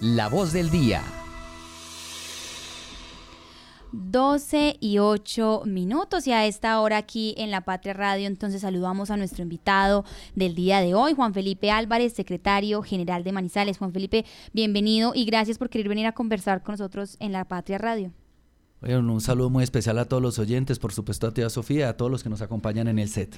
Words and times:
La 0.00 0.28
voz 0.28 0.52
del 0.52 0.70
día. 0.70 1.02
12 3.90 4.76
y 4.78 4.98
8 4.98 5.62
minutos 5.66 6.28
y 6.28 6.32
a 6.32 6.46
esta 6.46 6.80
hora 6.80 6.98
aquí 6.98 7.34
en 7.36 7.50
La 7.50 7.62
Patria 7.62 7.94
Radio 7.94 8.28
entonces 8.28 8.60
saludamos 8.60 9.10
a 9.10 9.16
nuestro 9.16 9.42
invitado 9.42 10.04
del 10.36 10.54
día 10.54 10.80
de 10.80 10.94
hoy, 10.94 11.14
Juan 11.14 11.34
Felipe 11.34 11.72
Álvarez, 11.72 12.12
secretario 12.12 12.80
general 12.82 13.24
de 13.24 13.32
Manizales. 13.32 13.78
Juan 13.78 13.92
Felipe, 13.92 14.24
bienvenido 14.52 15.14
y 15.16 15.24
gracias 15.24 15.58
por 15.58 15.68
querer 15.68 15.88
venir 15.88 16.06
a 16.06 16.12
conversar 16.12 16.62
con 16.62 16.74
nosotros 16.74 17.16
en 17.18 17.32
La 17.32 17.44
Patria 17.46 17.78
Radio. 17.78 18.12
Bueno, 18.80 19.12
un 19.12 19.20
saludo 19.20 19.50
muy 19.50 19.64
especial 19.64 19.98
a 19.98 20.04
todos 20.04 20.22
los 20.22 20.38
oyentes, 20.38 20.78
por 20.78 20.92
supuesto 20.92 21.26
a 21.26 21.34
tía 21.34 21.50
Sofía, 21.50 21.88
a 21.88 21.96
todos 21.96 22.12
los 22.12 22.22
que 22.22 22.28
nos 22.28 22.42
acompañan 22.42 22.86
en 22.86 23.00
el 23.00 23.08
set. 23.08 23.36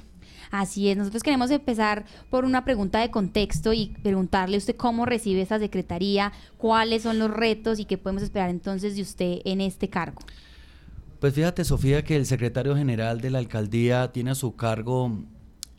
Así 0.51 0.91
es, 0.91 0.99
nosotros 0.99 1.23
queremos 1.23 1.51
empezar 1.51 2.05
por 2.29 2.45
una 2.45 2.65
pregunta 2.65 3.01
de 3.01 3.11
contexto 3.11 3.73
y 3.73 3.97
preguntarle 4.03 4.57
a 4.57 4.59
usted 4.59 4.77
cómo 4.77 5.07
recibe 5.07 5.41
esta 5.41 5.59
secretaría, 5.59 6.33
cuáles 6.59 7.03
son 7.05 7.19
los 7.19 7.31
retos 7.31 7.79
y 7.79 7.87
qué 7.87 7.97
podemos 7.97 8.23
esperar 8.23 8.51
entonces 8.51 8.97
de 8.97 9.03
usted 9.03 9.39
en 9.47 9.63
este 9.63 9.89
cargo. 9.89 10.21
Pues 11.21 11.33
fíjate, 11.35 11.65
Sofía, 11.65 12.05
que 12.05 12.17
el 12.17 12.27
secretario 12.27 12.77
general 12.77 13.21
de 13.21 13.31
la 13.31 13.39
alcaldía 13.39 14.13
tiene 14.13 14.33
a 14.33 14.35
su 14.35 14.57
cargo 14.57 15.21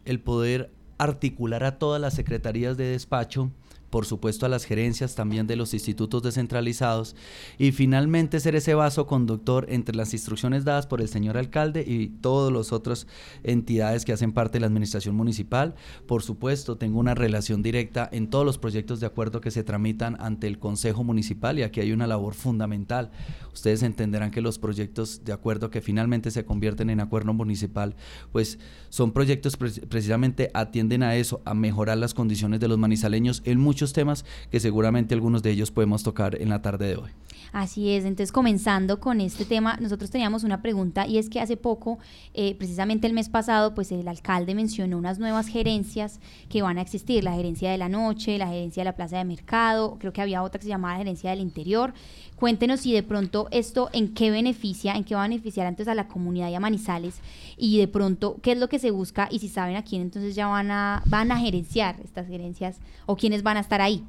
el 0.06 0.20
poder 0.20 0.72
articular 0.98 1.64
a 1.64 1.78
todas 1.78 2.02
las 2.02 2.16
secretarías 2.16 2.78
de 2.78 2.86
despacho 2.86 3.52
por 3.92 4.06
supuesto 4.06 4.46
a 4.48 4.50
las 4.50 4.66
gerencias 4.66 5.14
también 5.14 5.46
de 5.46 5.56
los 5.56 5.76
institutos 5.76 6.24
descentralizados 6.24 7.16
y 7.60 7.72
finalmente 7.74 8.40
ser 8.40 8.56
ese 8.56 8.74
vaso 8.74 9.06
conductor 9.06 9.68
entre 9.70 9.96
las 9.96 10.14
instrucciones 10.14 10.64
dadas 10.64 10.88
por 10.88 11.02
el 11.02 11.10
señor 11.10 11.38
alcalde 11.38 11.84
y 11.86 12.08
todas 12.08 12.52
las 12.52 12.72
otras 12.72 13.06
entidades 13.44 14.06
que 14.06 14.14
hacen 14.14 14.32
parte 14.32 14.54
de 14.54 14.62
la 14.62 14.68
administración 14.68 15.16
municipal. 15.16 15.76
Por 16.08 16.24
supuesto, 16.24 16.78
tengo 16.78 17.00
una 17.00 17.14
relación 17.14 17.62
directa 17.62 18.10
en 18.12 18.30
todos 18.30 18.46
los 18.46 18.58
proyectos 18.58 19.00
de 19.00 19.08
acuerdo 19.08 19.42
que 19.42 19.52
se 19.52 19.64
tramitan 19.64 20.18
ante 20.20 20.48
el 20.48 20.58
Consejo 20.58 21.04
Municipal 21.04 21.60
y 21.60 21.64
aquí 21.64 21.82
hay 21.82 21.92
una 21.92 22.08
labor 22.08 22.34
fundamental. 22.34 23.12
Ustedes 23.54 23.84
entenderán 23.84 24.32
que 24.32 24.40
los 24.40 24.58
proyectos 24.58 25.26
de 25.26 25.34
acuerdo 25.34 25.70
que 25.70 25.82
finalmente 25.82 26.32
se 26.32 26.46
convierten 26.46 26.90
en 26.90 27.02
acuerdo 27.02 27.34
municipal, 27.34 27.96
pues 28.32 28.58
son 28.90 29.12
proyectos 29.12 29.58
precisamente 29.58 30.50
atienden 30.54 31.04
a 31.04 31.16
eso, 31.16 31.42
a 31.44 31.54
mejorar 31.54 31.98
las 31.98 32.14
condiciones 32.14 32.60
de 32.60 32.70
los 32.70 32.78
manizaleños 32.78 33.42
en 33.46 33.60
muchos 33.60 33.81
temas 33.92 34.24
que 34.52 34.60
seguramente 34.60 35.16
algunos 35.16 35.42
de 35.44 35.52
ellos 35.52 35.72
podemos 35.72 36.04
tocar 36.04 36.42
en 36.42 36.50
la 36.50 36.62
tarde 36.62 36.88
de 36.88 36.96
hoy. 36.98 37.12
Así 37.52 37.90
es, 37.92 38.06
entonces 38.06 38.32
comenzando 38.32 39.02
con 39.02 39.20
este 39.20 39.44
tema, 39.44 39.78
nosotros 39.82 40.10
teníamos 40.10 40.46
una 40.46 40.62
pregunta 40.62 41.06
y 41.06 41.18
es 41.18 41.30
que 41.30 41.42
hace 41.42 41.58
poco, 41.58 42.00
eh, 42.34 42.56
precisamente 42.56 43.08
el 43.08 43.14
mes 43.14 43.28
pasado, 43.28 43.76
pues 43.76 43.92
el 43.92 44.08
alcalde 44.08 44.56
mencionó 44.56 44.98
unas 44.98 45.20
nuevas 45.20 45.48
gerencias 45.48 46.22
que 46.48 46.62
van 46.62 46.78
a 46.78 46.82
existir, 46.82 47.26
la 47.26 47.34
gerencia 47.34 47.70
de 47.70 47.78
la 47.78 47.90
noche, 47.90 48.38
la 48.38 48.48
gerencia 48.48 48.82
de 48.82 48.86
la 48.86 48.96
plaza 48.96 49.18
de 49.18 49.26
mercado, 49.26 49.98
creo 50.00 50.14
que 50.14 50.22
había 50.22 50.44
otra 50.44 50.60
que 50.60 50.64
se 50.64 50.70
llamaba 50.70 50.98
gerencia 50.98 51.32
del 51.32 51.42
interior. 51.42 51.94
Cuéntenos 52.38 52.80
si 52.80 52.92
de 52.92 53.04
pronto 53.04 53.48
esto 53.52 53.90
en 53.94 54.16
qué 54.16 54.32
beneficia, 54.32 54.96
en 54.96 55.04
qué 55.04 55.14
va 55.14 55.26
a 55.26 55.28
beneficiar 55.28 55.68
antes 55.68 55.88
a 55.88 55.94
la 55.94 56.08
comunidad 56.08 56.50
y 56.50 56.56
a 56.56 56.60
Manizales 56.60 57.20
y 57.56 57.78
de 57.78 57.88
pronto 57.88 58.38
qué 58.42 58.54
es 58.54 58.58
lo 58.58 58.68
que 58.68 58.80
se 58.80 58.90
busca 58.90 59.28
y 59.30 59.38
si 59.38 59.48
saben 59.48 59.76
a 59.76 59.84
quién 59.84 60.02
entonces 60.02 60.34
ya 60.34 60.48
van 60.48 60.72
a, 60.72 61.04
van 61.06 61.32
a 61.32 61.38
gerenciar 61.38 61.98
estas 62.04 62.28
gerencias 62.28 62.80
o 63.06 63.16
quiénes 63.16 63.44
van 63.44 63.58
a 63.58 63.60
estar 63.60 63.71
ahí. 63.80 64.04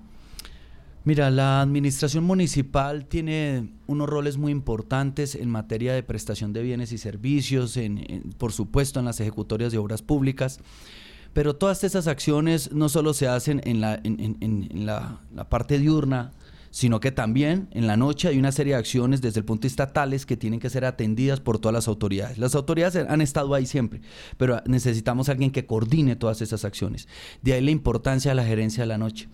Mira, 1.05 1.31
la 1.31 1.61
administración 1.61 2.25
municipal 2.25 3.07
tiene 3.07 3.73
unos 3.87 4.09
roles 4.09 4.39
muy 4.39 4.53
importantes 4.53 5.35
en 5.35 5.51
materia 5.51 5.93
de 5.95 6.03
prestación 6.03 6.53
de 6.53 6.63
bienes 6.63 6.93
y 6.93 6.99
servicios, 6.99 7.77
en, 7.77 8.33
por 8.39 8.53
supuesto 8.53 9.01
en 9.01 9.07
las 9.07 9.21
ejecutorias 9.21 9.73
de 9.73 9.79
obras 9.79 10.01
públicas, 10.01 10.61
pero 11.33 11.55
todas 11.57 11.83
esas 11.85 12.07
acciones 12.07 12.73
no 12.73 12.89
solo 12.89 13.15
se 13.15 13.27
hacen 13.29 13.61
en 13.65 13.81
la 13.81 15.21
parte 15.49 15.79
diurna 15.79 16.33
sino 16.73 17.01
que 17.01 17.12
también 17.12 17.69
en 17.73 17.87
la 17.87 17.98
noche 17.98 18.28
hay 18.28 18.39
una 18.39 18.51
serie 18.51 18.73
de 18.73 18.78
acciones 18.78 19.20
desde 19.20 19.39
el 19.41 19.45
punto 19.45 19.62
de 19.62 19.69
vista 19.69 19.92
tales 19.92 20.25
que 20.25 20.39
tienen 20.39 20.59
que 20.59 20.70
ser 20.70 20.87
atendidas 20.87 21.39
por 21.39 21.59
todas 21.59 21.75
las 21.75 21.87
autoridades. 21.87 22.39
Las 22.39 22.55
autoridades 22.55 22.97
han 22.97 23.20
estado 23.20 23.55
ahí 23.55 23.67
siempre, 23.67 24.01
pero 24.39 24.61
necesitamos 24.67 25.29
alguien 25.29 25.51
que 25.51 25.67
coordine 25.67 26.17
todas 26.17 26.41
esas 26.41 26.64
acciones. 26.64 27.08
De 27.42 27.52
ahí 27.52 27.61
la 27.61 27.70
importancia 27.70 28.30
de 28.30 28.36
la 28.36 28.45
gerencia 28.45 28.83
de 28.83 28.86
la 28.89 28.98
noche. 28.98 29.29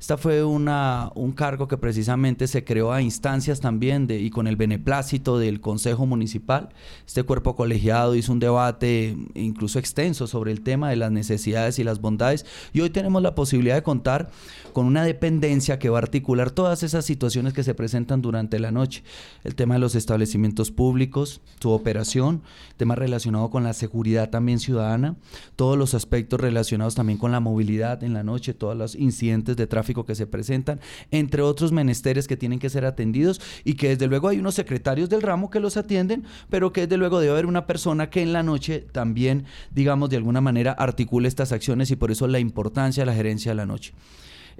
Esta 0.00 0.16
fue 0.16 0.42
una, 0.42 1.12
un 1.14 1.32
cargo 1.32 1.68
que 1.68 1.76
precisamente 1.76 2.46
se 2.46 2.64
creó 2.64 2.90
a 2.90 3.02
instancias 3.02 3.60
también 3.60 4.06
de, 4.06 4.18
y 4.18 4.30
con 4.30 4.46
el 4.46 4.56
beneplácito 4.56 5.38
del 5.38 5.60
Consejo 5.60 6.06
Municipal. 6.06 6.70
Este 7.06 7.22
cuerpo 7.22 7.54
colegiado 7.54 8.14
hizo 8.14 8.32
un 8.32 8.38
debate 8.38 9.14
incluso 9.34 9.78
extenso 9.78 10.26
sobre 10.26 10.52
el 10.52 10.62
tema 10.62 10.88
de 10.88 10.96
las 10.96 11.12
necesidades 11.12 11.78
y 11.78 11.84
las 11.84 12.00
bondades 12.00 12.46
y 12.72 12.80
hoy 12.80 12.88
tenemos 12.88 13.20
la 13.20 13.34
posibilidad 13.34 13.74
de 13.74 13.82
contar 13.82 14.30
con 14.72 14.86
una 14.86 15.04
dependencia 15.04 15.78
que 15.78 15.90
va 15.90 15.98
a 15.98 16.02
articular 16.02 16.50
todas 16.50 16.82
esas 16.82 17.04
situaciones 17.04 17.52
que 17.52 17.62
se 17.62 17.74
presentan 17.74 18.22
durante 18.22 18.58
la 18.58 18.70
noche. 18.70 19.02
El 19.44 19.54
tema 19.54 19.74
de 19.74 19.80
los 19.80 19.94
establecimientos 19.96 20.70
públicos, 20.70 21.42
su 21.60 21.72
operación, 21.72 22.40
tema 22.78 22.94
relacionado 22.94 23.50
con 23.50 23.64
la 23.64 23.74
seguridad 23.74 24.30
también 24.30 24.60
ciudadana, 24.60 25.16
todos 25.56 25.76
los 25.76 25.92
aspectos 25.92 26.40
relacionados 26.40 26.94
también 26.94 27.18
con 27.18 27.32
la 27.32 27.40
movilidad 27.40 28.02
en 28.02 28.14
la 28.14 28.22
noche, 28.22 28.54
todos 28.54 28.76
los 28.76 28.94
incidentes 28.94 29.58
de 29.58 29.66
tráfico 29.66 29.89
que 30.06 30.14
se 30.14 30.26
presentan, 30.26 30.80
entre 31.10 31.42
otros 31.42 31.72
menesteres 31.72 32.26
que 32.26 32.36
tienen 32.36 32.58
que 32.58 32.70
ser 32.70 32.84
atendidos 32.84 33.40
y 33.64 33.74
que 33.74 33.90
desde 33.90 34.06
luego 34.06 34.28
hay 34.28 34.38
unos 34.38 34.54
secretarios 34.54 35.08
del 35.08 35.22
ramo 35.22 35.50
que 35.50 35.60
los 35.60 35.76
atienden, 35.76 36.24
pero 36.48 36.72
que 36.72 36.82
desde 36.82 36.96
luego 36.96 37.20
debe 37.20 37.32
haber 37.32 37.46
una 37.46 37.66
persona 37.66 38.10
que 38.10 38.22
en 38.22 38.32
la 38.32 38.42
noche 38.42 38.86
también, 38.92 39.44
digamos, 39.72 40.10
de 40.10 40.16
alguna 40.16 40.40
manera 40.40 40.72
articule 40.72 41.28
estas 41.28 41.52
acciones 41.52 41.90
y 41.90 41.96
por 41.96 42.10
eso 42.10 42.26
la 42.26 42.38
importancia 42.38 43.02
de 43.02 43.06
la 43.06 43.14
gerencia 43.14 43.50
de 43.50 43.56
la 43.56 43.66
noche. 43.66 43.92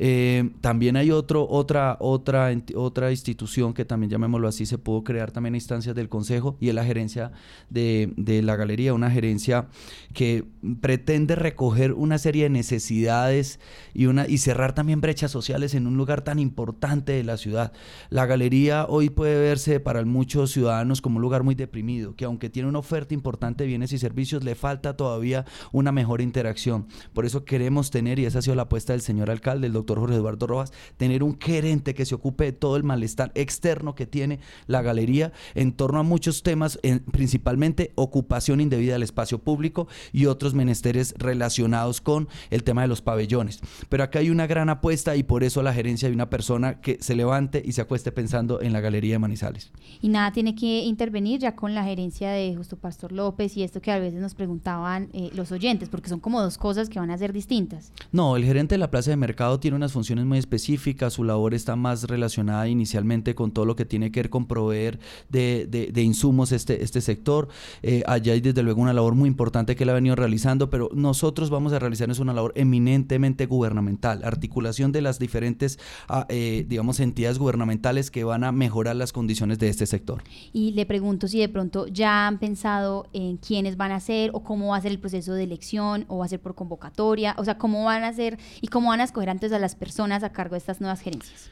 Eh, 0.02 0.48
también 0.62 0.96
hay 0.96 1.10
otro, 1.10 1.46
otra, 1.46 1.98
otra, 2.00 2.50
otra 2.74 3.10
institución 3.10 3.74
que 3.74 3.84
también 3.84 4.08
llamémoslo 4.08 4.48
así, 4.48 4.64
se 4.64 4.78
pudo 4.78 5.04
crear 5.04 5.30
también 5.30 5.54
instancias 5.54 5.94
del 5.94 6.08
Consejo 6.08 6.56
y 6.58 6.70
es 6.70 6.74
la 6.74 6.86
gerencia 6.86 7.32
de, 7.68 8.10
de, 8.16 8.40
la 8.40 8.56
galería, 8.56 8.94
una 8.94 9.10
gerencia 9.10 9.68
que 10.14 10.46
pretende 10.80 11.36
recoger 11.36 11.92
una 11.92 12.16
serie 12.16 12.44
de 12.44 12.48
necesidades 12.48 13.60
y, 13.92 14.06
una, 14.06 14.26
y 14.26 14.38
cerrar 14.38 14.74
también 14.74 15.02
brechas 15.02 15.32
sociales 15.32 15.74
en 15.74 15.86
un 15.86 15.98
lugar 15.98 16.22
tan 16.22 16.38
importante 16.38 17.12
de 17.12 17.22
la 17.22 17.36
ciudad. 17.36 17.74
La 18.08 18.24
galería 18.24 18.86
hoy 18.88 19.10
puede 19.10 19.38
verse 19.38 19.80
para 19.80 20.02
muchos 20.06 20.50
ciudadanos 20.50 21.02
como 21.02 21.16
un 21.16 21.22
lugar 21.22 21.42
muy 21.42 21.54
deprimido, 21.54 22.16
que 22.16 22.24
aunque 22.24 22.48
tiene 22.48 22.70
una 22.70 22.78
oferta 22.78 23.12
importante 23.12 23.64
de 23.64 23.68
bienes 23.68 23.92
y 23.92 23.98
servicios, 23.98 24.44
le 24.44 24.54
falta 24.54 24.96
todavía 24.96 25.44
una 25.72 25.92
mejor 25.92 26.22
interacción. 26.22 26.86
Por 27.12 27.26
eso 27.26 27.44
queremos 27.44 27.90
tener, 27.90 28.18
y 28.18 28.24
esa 28.24 28.38
ha 28.38 28.42
sido 28.42 28.56
la 28.56 28.62
apuesta 28.62 28.94
del 28.94 29.02
señor 29.02 29.30
alcalde, 29.30 29.66
el 29.66 29.74
doctor 29.74 29.89
Jorge 29.98 30.16
Eduardo 30.16 30.46
Rojas, 30.46 30.72
tener 30.96 31.22
un 31.22 31.38
gerente 31.40 31.94
que 31.94 32.04
se 32.04 32.14
ocupe 32.14 32.44
de 32.44 32.52
todo 32.52 32.76
el 32.76 32.84
malestar 32.84 33.32
externo 33.34 33.94
que 33.94 34.06
tiene 34.06 34.40
la 34.66 34.82
galería 34.82 35.32
en 35.54 35.72
torno 35.72 35.98
a 35.98 36.02
muchos 36.02 36.42
temas, 36.42 36.78
principalmente 37.12 37.92
ocupación 37.94 38.60
indebida 38.60 38.94
del 38.94 39.02
espacio 39.02 39.38
público 39.38 39.88
y 40.12 40.26
otros 40.26 40.54
menesteres 40.54 41.14
relacionados 41.18 42.00
con 42.00 42.28
el 42.50 42.64
tema 42.64 42.82
de 42.82 42.88
los 42.88 43.02
pabellones. 43.02 43.60
Pero 43.88 44.04
acá 44.04 44.20
hay 44.20 44.30
una 44.30 44.46
gran 44.46 44.68
apuesta 44.68 45.16
y 45.16 45.22
por 45.22 45.44
eso 45.44 45.62
la 45.62 45.74
gerencia 45.74 46.08
de 46.08 46.14
una 46.14 46.30
persona 46.30 46.80
que 46.80 46.98
se 47.00 47.14
levante 47.14 47.62
y 47.64 47.72
se 47.72 47.80
acueste 47.80 48.12
pensando 48.12 48.60
en 48.60 48.72
la 48.72 48.80
galería 48.80 49.14
de 49.14 49.18
Manizales. 49.18 49.72
Y 50.00 50.08
nada 50.08 50.32
tiene 50.32 50.54
que 50.54 50.80
intervenir 50.80 51.40
ya 51.40 51.56
con 51.56 51.74
la 51.74 51.84
gerencia 51.84 52.30
de 52.30 52.54
Justo 52.54 52.76
Pastor 52.76 53.12
López 53.12 53.56
y 53.56 53.62
esto 53.62 53.80
que 53.80 53.92
a 53.92 53.98
veces 53.98 54.20
nos 54.20 54.34
preguntaban 54.34 55.08
eh, 55.12 55.30
los 55.34 55.52
oyentes, 55.52 55.88
porque 55.88 56.08
son 56.08 56.20
como 56.20 56.40
dos 56.40 56.58
cosas 56.58 56.88
que 56.88 56.98
van 56.98 57.10
a 57.10 57.18
ser 57.18 57.32
distintas. 57.32 57.92
No, 58.12 58.36
el 58.36 58.44
gerente 58.44 58.74
de 58.74 58.78
la 58.78 58.90
plaza 58.90 59.10
de 59.10 59.16
mercado 59.16 59.60
tiene 59.60 59.69
unas 59.74 59.92
funciones 59.92 60.24
muy 60.26 60.38
específicas, 60.38 61.14
su 61.14 61.24
labor 61.24 61.54
está 61.54 61.76
más 61.76 62.04
relacionada 62.04 62.68
inicialmente 62.68 63.34
con 63.34 63.52
todo 63.52 63.64
lo 63.64 63.76
que 63.76 63.84
tiene 63.84 64.10
que 64.10 64.20
ver 64.20 64.30
con 64.30 64.46
proveer 64.46 64.98
de, 65.28 65.66
de, 65.66 66.02
insumos 66.02 66.52
este, 66.52 66.82
este 66.82 67.00
sector. 67.00 67.48
Eh, 67.82 68.02
allá 68.06 68.32
hay 68.32 68.40
desde 68.40 68.62
luego 68.62 68.80
una 68.80 68.92
labor 68.92 69.14
muy 69.14 69.28
importante 69.28 69.76
que 69.76 69.84
él 69.84 69.90
ha 69.90 69.94
venido 69.94 70.16
realizando, 70.16 70.70
pero 70.70 70.90
nosotros 70.94 71.50
vamos 71.50 71.72
a 71.72 71.78
realizar 71.78 72.10
es 72.10 72.18
una 72.18 72.32
labor 72.32 72.52
eminentemente 72.56 73.46
gubernamental, 73.46 74.22
articulación 74.24 74.92
de 74.92 75.02
las 75.02 75.18
diferentes, 75.18 75.78
ah, 76.08 76.26
eh, 76.28 76.64
digamos, 76.68 77.00
entidades 77.00 77.38
gubernamentales 77.38 78.10
que 78.10 78.24
van 78.24 78.44
a 78.44 78.52
mejorar 78.52 78.96
las 78.96 79.12
condiciones 79.12 79.58
de 79.58 79.68
este 79.68 79.86
sector. 79.86 80.22
Y 80.52 80.72
le 80.72 80.86
pregunto 80.86 81.28
si 81.28 81.38
de 81.38 81.48
pronto 81.48 81.86
ya 81.86 82.26
han 82.26 82.38
pensado 82.38 83.06
en 83.12 83.36
quiénes 83.36 83.76
van 83.76 83.92
a 83.92 84.00
ser 84.00 84.30
o 84.32 84.42
cómo 84.42 84.68
va 84.68 84.76
a 84.76 84.80
ser 84.80 84.92
el 84.92 84.98
proceso 84.98 85.34
de 85.34 85.44
elección 85.44 86.04
o 86.08 86.18
va 86.18 86.24
a 86.24 86.28
ser 86.28 86.40
por 86.40 86.54
convocatoria, 86.54 87.34
o 87.38 87.44
sea, 87.44 87.58
cómo 87.58 87.84
van 87.84 88.04
a 88.04 88.12
ser 88.12 88.38
y 88.60 88.68
cómo 88.68 88.88
van 88.88 89.00
a 89.00 89.04
escoger 89.04 89.30
antes 89.30 89.52
a 89.52 89.58
las 89.60 89.74
personas 89.74 90.22
a 90.22 90.32
cargo 90.32 90.54
de 90.54 90.58
estas 90.58 90.80
nuevas 90.80 91.00
gerencias? 91.00 91.50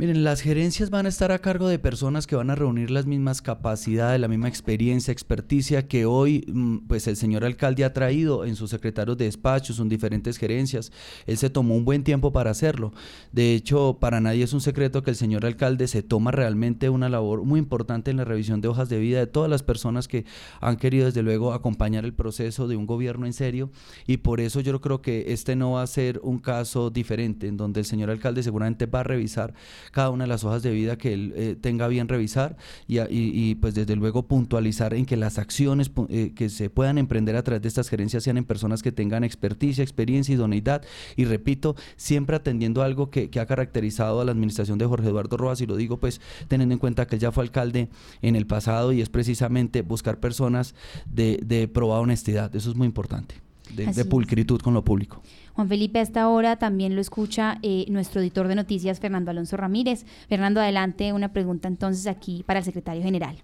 Miren, 0.00 0.22
las 0.22 0.42
gerencias 0.42 0.90
van 0.90 1.06
a 1.06 1.08
estar 1.08 1.32
a 1.32 1.40
cargo 1.40 1.66
de 1.66 1.80
personas 1.80 2.28
que 2.28 2.36
van 2.36 2.50
a 2.50 2.54
reunir 2.54 2.88
las 2.88 3.04
mismas 3.04 3.42
capacidades, 3.42 4.20
la 4.20 4.28
misma 4.28 4.46
experiencia, 4.46 5.10
experticia 5.10 5.88
que 5.88 6.06
hoy 6.06 6.44
mm, 6.46 6.86
pues 6.86 7.08
el 7.08 7.16
señor 7.16 7.44
alcalde 7.44 7.84
ha 7.84 7.92
traído 7.92 8.44
en 8.44 8.54
sus 8.54 8.70
secretarios 8.70 9.18
de 9.18 9.24
despachos, 9.24 9.80
en 9.80 9.88
diferentes 9.88 10.36
gerencias. 10.36 10.92
Él 11.26 11.36
se 11.36 11.50
tomó 11.50 11.74
un 11.74 11.84
buen 11.84 12.04
tiempo 12.04 12.30
para 12.30 12.52
hacerlo. 12.52 12.92
De 13.32 13.54
hecho, 13.54 13.98
para 14.00 14.20
nadie 14.20 14.44
es 14.44 14.52
un 14.52 14.60
secreto 14.60 15.02
que 15.02 15.10
el 15.10 15.16
señor 15.16 15.44
alcalde 15.44 15.88
se 15.88 16.04
toma 16.04 16.30
realmente 16.30 16.90
una 16.90 17.08
labor 17.08 17.42
muy 17.42 17.58
importante 17.58 18.12
en 18.12 18.18
la 18.18 18.24
revisión 18.24 18.60
de 18.60 18.68
hojas 18.68 18.88
de 18.88 19.00
vida 19.00 19.18
de 19.18 19.26
todas 19.26 19.50
las 19.50 19.64
personas 19.64 20.06
que 20.06 20.24
han 20.60 20.76
querido 20.76 21.06
desde 21.06 21.24
luego 21.24 21.52
acompañar 21.52 22.04
el 22.04 22.14
proceso 22.14 22.68
de 22.68 22.76
un 22.76 22.86
gobierno 22.86 23.26
en 23.26 23.32
serio 23.32 23.72
y 24.06 24.18
por 24.18 24.40
eso 24.40 24.60
yo 24.60 24.80
creo 24.80 25.02
que 25.02 25.32
este 25.32 25.56
no 25.56 25.72
va 25.72 25.82
a 25.82 25.88
ser 25.88 26.20
un 26.22 26.38
caso 26.38 26.90
diferente 26.90 27.48
en 27.48 27.56
donde 27.56 27.80
el 27.80 27.86
señor 27.86 28.10
alcalde 28.10 28.44
seguramente 28.44 28.86
va 28.86 29.00
a 29.00 29.02
revisar 29.02 29.54
cada 29.92 30.10
una 30.10 30.24
de 30.24 30.28
las 30.28 30.44
hojas 30.44 30.62
de 30.62 30.70
vida 30.70 30.96
que 30.96 31.12
él 31.12 31.32
eh, 31.36 31.56
tenga 31.60 31.88
bien 31.88 32.08
revisar 32.08 32.56
y, 32.86 33.00
y, 33.00 33.54
pues 33.56 33.74
desde 33.74 33.96
luego 33.96 34.26
puntualizar 34.26 34.94
en 34.94 35.06
que 35.06 35.16
las 35.16 35.38
acciones 35.38 35.90
eh, 36.08 36.32
que 36.34 36.48
se 36.48 36.70
puedan 36.70 36.98
emprender 36.98 37.36
a 37.36 37.42
través 37.42 37.62
de 37.62 37.68
estas 37.68 37.88
gerencias 37.88 38.24
sean 38.24 38.36
en 38.36 38.44
personas 38.44 38.82
que 38.82 38.92
tengan 38.92 39.24
experticia, 39.24 39.82
experiencia, 39.82 40.34
idoneidad. 40.34 40.82
Y 41.16 41.24
repito, 41.24 41.76
siempre 41.96 42.36
atendiendo 42.36 42.82
algo 42.82 43.10
que, 43.10 43.30
que 43.30 43.40
ha 43.40 43.46
caracterizado 43.46 44.20
a 44.20 44.24
la 44.24 44.32
administración 44.32 44.78
de 44.78 44.86
Jorge 44.86 45.08
Eduardo 45.08 45.36
Rojas 45.36 45.60
y 45.60 45.66
lo 45.66 45.76
digo 45.76 45.98
pues 45.98 46.20
teniendo 46.48 46.74
en 46.74 46.78
cuenta 46.78 47.06
que 47.06 47.16
él 47.16 47.20
ya 47.20 47.32
fue 47.32 47.44
alcalde 47.44 47.88
en 48.22 48.36
el 48.36 48.46
pasado 48.46 48.92
y 48.92 49.00
es 49.00 49.08
precisamente 49.08 49.82
buscar 49.82 50.20
personas 50.20 50.74
de, 51.06 51.40
de 51.44 51.68
probada 51.68 52.00
honestidad, 52.00 52.54
eso 52.54 52.70
es 52.70 52.76
muy 52.76 52.86
importante 52.86 53.48
de, 53.74 54.04
pulcritud 54.04 54.60
con 54.60 54.74
lo 54.74 54.84
público. 54.84 55.22
Juan 55.58 55.68
Felipe, 55.68 55.98
a 55.98 56.02
esta 56.02 56.28
hora 56.28 56.54
también 56.54 56.94
lo 56.94 57.00
escucha 57.00 57.58
eh, 57.64 57.84
nuestro 57.88 58.20
editor 58.20 58.46
de 58.46 58.54
noticias, 58.54 59.00
Fernando 59.00 59.32
Alonso 59.32 59.56
Ramírez. 59.56 60.06
Fernando, 60.28 60.60
adelante, 60.60 61.12
una 61.12 61.32
pregunta 61.32 61.66
entonces 61.66 62.06
aquí 62.06 62.44
para 62.46 62.60
el 62.60 62.64
secretario 62.64 63.02
general. 63.02 63.42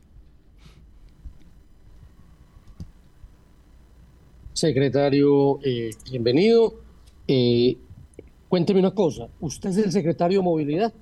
Secretario, 4.52 5.58
eh, 5.64 5.90
bienvenido. 6.08 6.74
Eh, 7.26 7.78
cuénteme 8.48 8.78
una 8.78 8.92
cosa, 8.92 9.26
¿usted 9.40 9.70
es 9.70 9.78
el 9.78 9.90
secretario 9.90 10.38
de 10.38 10.44
movilidad? 10.44 10.94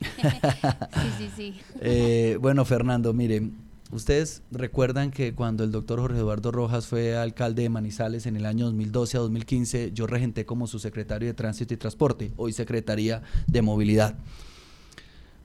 sí, 1.18 1.30
sí, 1.34 1.52
sí. 1.82 2.36
bueno, 2.36 2.64
Fernando, 2.64 3.12
mire, 3.12 3.42
Ustedes 3.92 4.42
recuerdan 4.52 5.10
que 5.10 5.34
cuando 5.34 5.64
el 5.64 5.72
doctor 5.72 5.98
Jorge 5.98 6.18
Eduardo 6.18 6.52
Rojas 6.52 6.86
fue 6.86 7.16
alcalde 7.16 7.62
de 7.62 7.70
Manizales 7.70 8.26
en 8.26 8.36
el 8.36 8.46
año 8.46 8.66
2012 8.66 9.16
a 9.16 9.20
2015, 9.20 9.90
yo 9.92 10.06
regenté 10.06 10.46
como 10.46 10.68
su 10.68 10.78
secretario 10.78 11.26
de 11.26 11.34
Tránsito 11.34 11.74
y 11.74 11.76
Transporte, 11.76 12.32
hoy 12.36 12.52
Secretaría 12.52 13.22
de 13.48 13.62
Movilidad. 13.62 14.16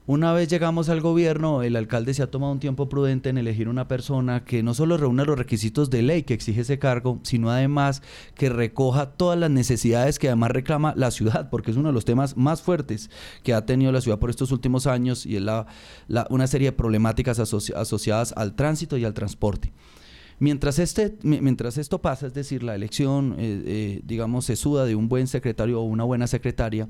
Una 0.08 0.32
vez 0.32 0.46
llegamos 0.46 0.88
al 0.88 1.00
gobierno, 1.00 1.64
el 1.64 1.74
alcalde 1.74 2.14
se 2.14 2.22
ha 2.22 2.30
tomado 2.30 2.52
un 2.52 2.60
tiempo 2.60 2.88
prudente 2.88 3.28
en 3.28 3.38
elegir 3.38 3.68
una 3.68 3.88
persona 3.88 4.44
que 4.44 4.62
no 4.62 4.72
solo 4.72 4.96
reúna 4.96 5.24
los 5.24 5.36
requisitos 5.36 5.90
de 5.90 6.02
ley 6.02 6.22
que 6.22 6.32
exige 6.32 6.60
ese 6.60 6.78
cargo, 6.78 7.18
sino 7.24 7.50
además 7.50 8.02
que 8.36 8.48
recoja 8.48 9.06
todas 9.06 9.36
las 9.36 9.50
necesidades 9.50 10.20
que 10.20 10.28
además 10.28 10.52
reclama 10.52 10.94
la 10.96 11.10
ciudad, 11.10 11.50
porque 11.50 11.72
es 11.72 11.76
uno 11.76 11.88
de 11.88 11.92
los 11.92 12.04
temas 12.04 12.36
más 12.36 12.62
fuertes 12.62 13.10
que 13.42 13.52
ha 13.52 13.66
tenido 13.66 13.90
la 13.90 14.00
ciudad 14.00 14.20
por 14.20 14.30
estos 14.30 14.52
últimos 14.52 14.86
años 14.86 15.26
y 15.26 15.38
es 15.38 15.42
la, 15.42 15.66
una 16.30 16.46
serie 16.46 16.68
de 16.68 16.76
problemáticas 16.76 17.40
asociadas 17.40 18.32
al 18.36 18.54
tránsito 18.54 18.96
y 18.96 19.04
al 19.04 19.12
transporte. 19.12 19.72
Mientras, 20.38 20.78
este, 20.78 21.16
mientras 21.22 21.78
esto 21.78 22.00
pasa, 22.00 22.26
es 22.26 22.34
decir, 22.34 22.62
la 22.62 22.74
elección, 22.74 23.34
eh, 23.38 23.62
eh, 23.66 24.00
digamos, 24.04 24.44
se 24.44 24.54
suda 24.54 24.84
de 24.84 24.94
un 24.94 25.08
buen 25.08 25.26
secretario 25.26 25.80
o 25.80 25.84
una 25.84 26.04
buena 26.04 26.26
secretaria, 26.26 26.88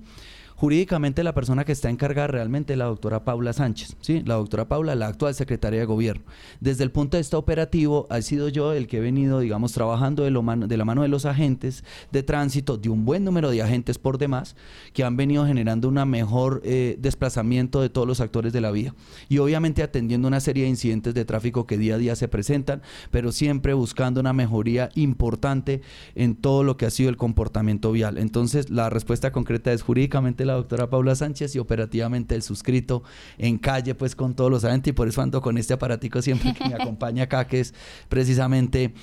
Jurídicamente 0.57 1.23
la 1.23 1.35
persona 1.35 1.67
que 1.67 1.73
está 1.73 1.91
encargada 1.91 2.29
realmente 2.29 2.73
es 2.73 2.79
la 2.79 2.87
doctora 2.87 3.25
Paula 3.25 3.53
Sánchez, 3.53 3.95
¿sí? 4.01 4.23
la 4.25 4.37
doctora 4.37 4.69
Paula, 4.69 4.95
la 4.95 5.09
actual 5.09 5.35
secretaria 5.35 5.81
de 5.81 5.85
gobierno. 5.85 6.25
Desde 6.61 6.83
el 6.83 6.91
punto 6.91 7.19
de 7.19 7.21
vista 7.21 7.37
operativo, 7.37 8.07
ha 8.09 8.23
sido 8.23 8.49
yo 8.49 8.73
el 8.73 8.87
que 8.87 8.97
he 8.97 9.01
venido, 9.01 9.41
digamos, 9.41 9.73
trabajando 9.73 10.25
de, 10.25 10.31
la 10.31 10.85
mano 10.85 11.03
de 11.03 11.09
los 11.09 11.27
agentes 11.27 11.85
de 12.11 12.23
tránsito, 12.23 12.79
de 12.79 12.89
un 12.89 13.05
buen 13.05 13.23
número 13.23 13.51
de 13.51 13.61
agentes 13.61 13.99
por 13.99 14.17
demás, 14.17 14.57
que 14.95 15.05
han 15.05 15.19
venido 15.19 15.45
generando 15.45 15.89
un 15.89 15.97
mejor 16.09 16.63
eh, 16.65 16.97
desplazamiento 16.99 17.83
de 17.83 17.91
todos 17.91 18.09
los 18.09 18.23
actores 18.23 18.55
de 18.55 18.63
la 18.63 18.71
vía. 18.71 18.95
Y 19.29 19.39
obviamente 19.39 19.83
atendiendo 19.83 20.27
una 20.27 20.41
serie 20.41 20.65
de 20.65 20.71
incidentes 20.71 21.13
de 21.13 21.27
tráfico 21.27 21.67
que 21.67 21.77
día 21.77 21.97
a 21.97 21.99
día 21.99 22.17
se 22.17 22.29
presentan, 22.29 22.81
pero 23.11 23.31
siempre 23.31 23.75
buscando 23.75 24.21
una 24.21 24.33
mejoría 24.33 24.89
importante 24.95 25.83
en 26.15 26.35
todo 26.35 26.65
lo 26.65 26.79
que 26.79 26.87
ha 26.87 26.91
sido 26.91 27.11
el 27.11 27.19
comportamiento 27.19 27.93
vial. 27.93 28.17
Entonces, 28.17 28.71
la 28.71 28.89
respuesta 28.89 29.33
concreta 29.33 29.71
es 29.75 29.83
jurídicamente 29.83 30.46
la 30.47 30.55
doctora 30.55 30.89
Paula 30.89 31.15
Sánchez 31.15 31.55
y 31.55 31.59
operativamente 31.59 32.35
el 32.35 32.43
suscrito 32.43 33.03
en 33.39 33.59
calle 33.59 33.95
pues 33.95 34.15
con 34.17 34.35
todos 34.35 34.51
los 34.51 34.65
agentes 34.65 34.93
y 34.93 34.95
por 34.95 35.09
eso 35.09 35.23
ando 35.23 35.41
con 35.41 35.59
este 35.59 35.75
aparatico 35.75 36.23
siempre 36.23 36.55
que 36.55 36.69
me 36.69 36.75
acompaña 36.81 37.25
acá 37.25 37.47
que 37.47 37.61
es 37.61 37.75
precisamente 38.09 38.95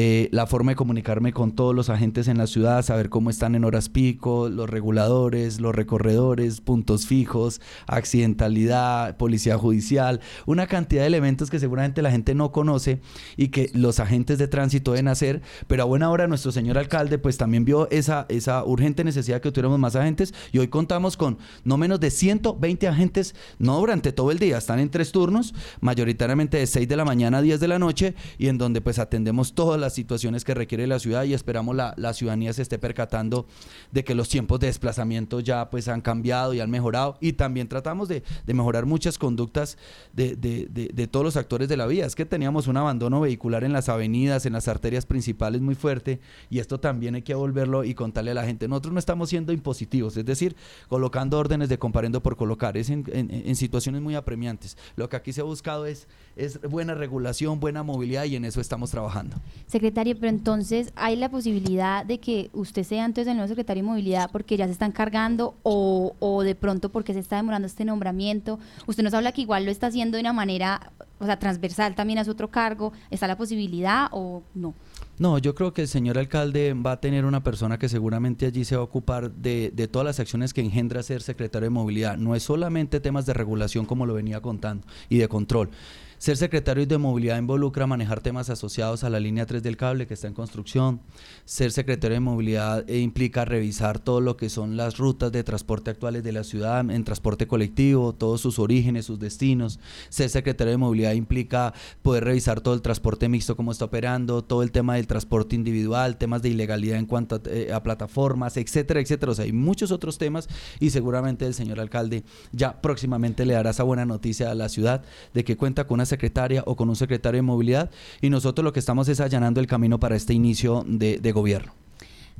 eh, 0.00 0.28
la 0.30 0.46
forma 0.46 0.70
de 0.70 0.76
comunicarme 0.76 1.32
con 1.32 1.56
todos 1.56 1.74
los 1.74 1.90
agentes 1.90 2.28
en 2.28 2.38
la 2.38 2.46
ciudad, 2.46 2.84
saber 2.84 3.08
cómo 3.08 3.30
están 3.30 3.56
en 3.56 3.64
horas 3.64 3.88
pico, 3.88 4.48
los 4.48 4.70
reguladores, 4.70 5.60
los 5.60 5.74
recorredores, 5.74 6.60
puntos 6.60 7.08
fijos, 7.08 7.60
accidentalidad, 7.88 9.16
policía 9.16 9.58
judicial, 9.58 10.20
una 10.46 10.68
cantidad 10.68 11.02
de 11.02 11.08
elementos 11.08 11.50
que 11.50 11.58
seguramente 11.58 12.00
la 12.00 12.12
gente 12.12 12.36
no 12.36 12.52
conoce 12.52 13.00
y 13.36 13.48
que 13.48 13.72
los 13.74 13.98
agentes 13.98 14.38
de 14.38 14.46
tránsito 14.46 14.92
deben 14.92 15.08
hacer, 15.08 15.42
pero 15.66 15.82
a 15.82 15.86
buena 15.86 16.10
hora 16.10 16.28
nuestro 16.28 16.52
señor 16.52 16.78
alcalde 16.78 17.18
pues 17.18 17.36
también 17.36 17.64
vio 17.64 17.90
esa, 17.90 18.24
esa 18.28 18.62
urgente 18.64 19.02
necesidad 19.02 19.40
que 19.40 19.50
tuviéramos 19.50 19.80
más 19.80 19.96
agentes 19.96 20.32
y 20.52 20.58
hoy 20.58 20.68
contamos 20.68 21.16
con 21.16 21.38
no 21.64 21.76
menos 21.76 21.98
de 21.98 22.12
120 22.12 22.86
agentes, 22.86 23.34
no 23.58 23.76
durante 23.80 24.12
todo 24.12 24.30
el 24.30 24.38
día, 24.38 24.58
están 24.58 24.78
en 24.78 24.90
tres 24.90 25.10
turnos, 25.10 25.54
mayoritariamente 25.80 26.56
de 26.56 26.68
6 26.68 26.86
de 26.86 26.96
la 26.96 27.04
mañana 27.04 27.38
a 27.38 27.42
10 27.42 27.58
de 27.58 27.66
la 27.66 27.80
noche 27.80 28.14
y 28.38 28.46
en 28.46 28.58
donde 28.58 28.80
pues 28.80 29.00
atendemos 29.00 29.54
todas 29.54 29.80
las 29.80 29.87
situaciones 29.92 30.44
que 30.44 30.54
requiere 30.54 30.86
la 30.86 30.98
ciudad 30.98 31.24
y 31.24 31.34
esperamos 31.34 31.74
la, 31.76 31.94
la 31.96 32.12
ciudadanía 32.12 32.52
se 32.52 32.62
esté 32.62 32.78
percatando 32.78 33.46
de 33.92 34.04
que 34.04 34.14
los 34.14 34.28
tiempos 34.28 34.60
de 34.60 34.66
desplazamiento 34.66 35.40
ya 35.40 35.70
pues 35.70 35.88
han 35.88 36.00
cambiado 36.00 36.54
y 36.54 36.60
han 36.60 36.70
mejorado 36.70 37.16
y 37.20 37.34
también 37.34 37.68
tratamos 37.68 38.08
de, 38.08 38.22
de 38.46 38.54
mejorar 38.54 38.86
muchas 38.86 39.18
conductas 39.18 39.78
de, 40.12 40.36
de, 40.36 40.68
de, 40.68 41.06
todos 41.06 41.24
los 41.24 41.36
actores 41.36 41.68
de 41.68 41.76
la 41.76 41.86
vía. 41.86 42.06
Es 42.06 42.14
que 42.14 42.24
teníamos 42.24 42.66
un 42.66 42.76
abandono 42.76 43.20
vehicular 43.20 43.64
en 43.64 43.72
las 43.72 43.88
avenidas, 43.88 44.46
en 44.46 44.52
las 44.52 44.68
arterias 44.68 45.06
principales 45.06 45.60
muy 45.60 45.74
fuerte 45.74 46.20
y 46.50 46.58
esto 46.58 46.80
también 46.80 47.14
hay 47.14 47.22
que 47.22 47.34
volverlo 47.34 47.84
y 47.84 47.94
contarle 47.94 48.32
a 48.32 48.34
la 48.34 48.44
gente. 48.44 48.68
Nosotros 48.68 48.92
no 48.92 48.98
estamos 48.98 49.28
siendo 49.28 49.52
impositivos, 49.52 50.16
es 50.16 50.24
decir, 50.24 50.56
colocando 50.88 51.38
órdenes 51.38 51.68
de 51.68 51.78
comparendo 51.78 52.22
por 52.22 52.36
colocar, 52.36 52.76
es 52.76 52.90
en, 52.90 53.04
en, 53.12 53.30
en 53.30 53.56
situaciones 53.56 54.02
muy 54.02 54.14
apremiantes. 54.14 54.76
Lo 54.96 55.08
que 55.08 55.16
aquí 55.16 55.32
se 55.32 55.40
ha 55.40 55.44
buscado 55.44 55.86
es, 55.86 56.08
es 56.36 56.60
buena 56.62 56.94
regulación, 56.94 57.60
buena 57.60 57.82
movilidad 57.82 58.24
y 58.24 58.36
en 58.36 58.44
eso 58.44 58.60
estamos 58.60 58.90
trabajando. 58.90 59.36
Secretario, 59.68 60.16
pero 60.18 60.30
entonces 60.30 60.92
hay 60.96 61.14
la 61.14 61.30
posibilidad 61.30 62.04
de 62.04 62.18
que 62.18 62.48
usted 62.54 62.84
sea 62.84 63.04
entonces 63.04 63.30
el 63.30 63.36
nuevo 63.36 63.48
secretario 63.48 63.82
de 63.82 63.88
movilidad 63.88 64.30
porque 64.32 64.56
ya 64.56 64.64
se 64.64 64.72
están 64.72 64.92
cargando 64.92 65.56
o, 65.62 66.16
o 66.20 66.42
de 66.42 66.54
pronto 66.54 66.88
porque 66.88 67.12
se 67.12 67.20
está 67.20 67.36
demorando 67.36 67.66
este 67.66 67.84
nombramiento. 67.84 68.58
Usted 68.86 69.02
nos 69.02 69.12
habla 69.12 69.32
que 69.32 69.42
igual 69.42 69.66
lo 69.66 69.70
está 69.70 69.88
haciendo 69.88 70.16
de 70.16 70.22
una 70.22 70.32
manera, 70.32 70.90
o 71.18 71.26
sea, 71.26 71.38
transversal 71.38 71.94
también 71.94 72.18
a 72.18 72.24
su 72.24 72.30
otro 72.30 72.48
cargo. 72.50 72.94
¿Está 73.10 73.26
la 73.26 73.36
posibilidad 73.36 74.08
o 74.10 74.42
no? 74.54 74.72
No, 75.18 75.36
yo 75.36 75.54
creo 75.54 75.74
que 75.74 75.82
el 75.82 75.88
señor 75.88 76.16
alcalde 76.16 76.74
va 76.74 76.92
a 76.92 77.00
tener 77.00 77.26
una 77.26 77.42
persona 77.42 77.78
que 77.78 77.90
seguramente 77.90 78.46
allí 78.46 78.64
se 78.64 78.74
va 78.74 78.80
a 78.80 78.84
ocupar 78.84 79.32
de, 79.32 79.70
de, 79.74 79.86
todas 79.86 80.06
las 80.06 80.18
acciones 80.18 80.54
que 80.54 80.62
engendra 80.62 81.02
ser 81.02 81.20
secretario 81.20 81.66
de 81.66 81.70
movilidad. 81.70 82.16
No 82.16 82.34
es 82.34 82.42
solamente 82.42 83.00
temas 83.00 83.26
de 83.26 83.34
regulación 83.34 83.84
como 83.84 84.06
lo 84.06 84.14
venía 84.14 84.40
contando 84.40 84.86
y 85.10 85.18
de 85.18 85.28
control. 85.28 85.70
Ser 86.18 86.36
secretario 86.36 86.84
de 86.84 86.98
movilidad 86.98 87.38
involucra 87.38 87.86
manejar 87.86 88.20
temas 88.20 88.50
asociados 88.50 89.04
a 89.04 89.10
la 89.10 89.20
línea 89.20 89.46
3 89.46 89.62
del 89.62 89.76
cable 89.76 90.08
que 90.08 90.14
está 90.14 90.26
en 90.26 90.34
construcción. 90.34 91.00
Ser 91.44 91.70
secretario 91.70 92.14
de 92.14 92.20
movilidad 92.20 92.84
eh, 92.90 92.98
implica 92.98 93.44
revisar 93.44 94.00
todo 94.00 94.20
lo 94.20 94.36
que 94.36 94.50
son 94.50 94.76
las 94.76 94.98
rutas 94.98 95.30
de 95.30 95.44
transporte 95.44 95.92
actuales 95.92 96.24
de 96.24 96.32
la 96.32 96.42
ciudad 96.42 96.80
en 96.90 97.04
transporte 97.04 97.46
colectivo, 97.46 98.14
todos 98.14 98.40
sus 98.40 98.58
orígenes, 98.58 99.06
sus 99.06 99.20
destinos. 99.20 99.78
Ser 100.08 100.28
secretario 100.28 100.72
de 100.72 100.78
movilidad 100.78 101.12
implica 101.12 101.72
poder 102.02 102.24
revisar 102.24 102.60
todo 102.62 102.74
el 102.74 102.82
transporte 102.82 103.28
mixto, 103.28 103.56
cómo 103.56 103.70
está 103.70 103.84
operando, 103.84 104.42
todo 104.42 104.64
el 104.64 104.72
tema 104.72 104.96
del 104.96 105.06
transporte 105.06 105.54
individual, 105.54 106.18
temas 106.18 106.42
de 106.42 106.48
ilegalidad 106.48 106.98
en 106.98 107.06
cuanto 107.06 107.36
a, 107.36 107.40
eh, 107.46 107.72
plataformas, 107.84 108.56
etcétera, 108.56 109.00
etcétera. 109.00 109.30
O 109.30 109.34
sea, 109.36 109.44
hay 109.44 109.52
muchos 109.52 109.92
otros 109.92 110.18
temas 110.18 110.48
y 110.80 110.90
seguramente 110.90 111.46
el 111.46 111.54
señor 111.54 111.78
alcalde 111.78 112.24
ya 112.50 112.80
próximamente 112.82 113.46
le 113.46 113.54
dará 113.54 113.70
esa 113.70 113.84
buena 113.84 114.04
noticia 114.04 114.50
a 114.50 114.56
la 114.56 114.68
ciudad 114.68 115.04
de 115.32 115.44
que 115.44 115.56
cuenta 115.56 115.86
con 115.86 115.94
una 115.94 116.07
secretaria 116.08 116.62
o 116.66 116.74
con 116.74 116.88
un 116.88 116.96
secretario 116.96 117.38
de 117.38 117.42
movilidad 117.42 117.90
y 118.20 118.30
nosotros 118.30 118.64
lo 118.64 118.72
que 118.72 118.80
estamos 118.80 119.08
es 119.08 119.20
allanando 119.20 119.60
el 119.60 119.66
camino 119.66 120.00
para 120.00 120.16
este 120.16 120.34
inicio 120.34 120.84
de, 120.86 121.32
gobierno. 121.32 121.72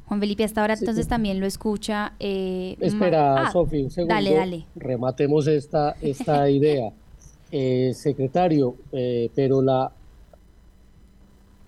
Juan 0.06 0.20
Felipe, 0.20 0.42
hasta 0.42 0.62
ahora 0.62 0.74
entonces 0.74 1.06
también 1.06 1.38
lo 1.38 1.46
escucha. 1.46 2.14
Eh, 2.18 2.76
Espera, 2.80 3.46
ah, 3.46 3.52
Sofi, 3.52 3.82
un 3.82 3.90
segundo. 3.90 4.14
Dale, 4.14 4.34
dale. 4.34 4.66
Rematemos 4.74 5.46
esta, 5.46 5.94
esta 6.00 6.48
idea. 6.50 6.90
Eh, 7.50 7.92
secretario, 7.94 8.74
eh, 8.92 9.30
pero 9.34 9.62
la... 9.62 9.92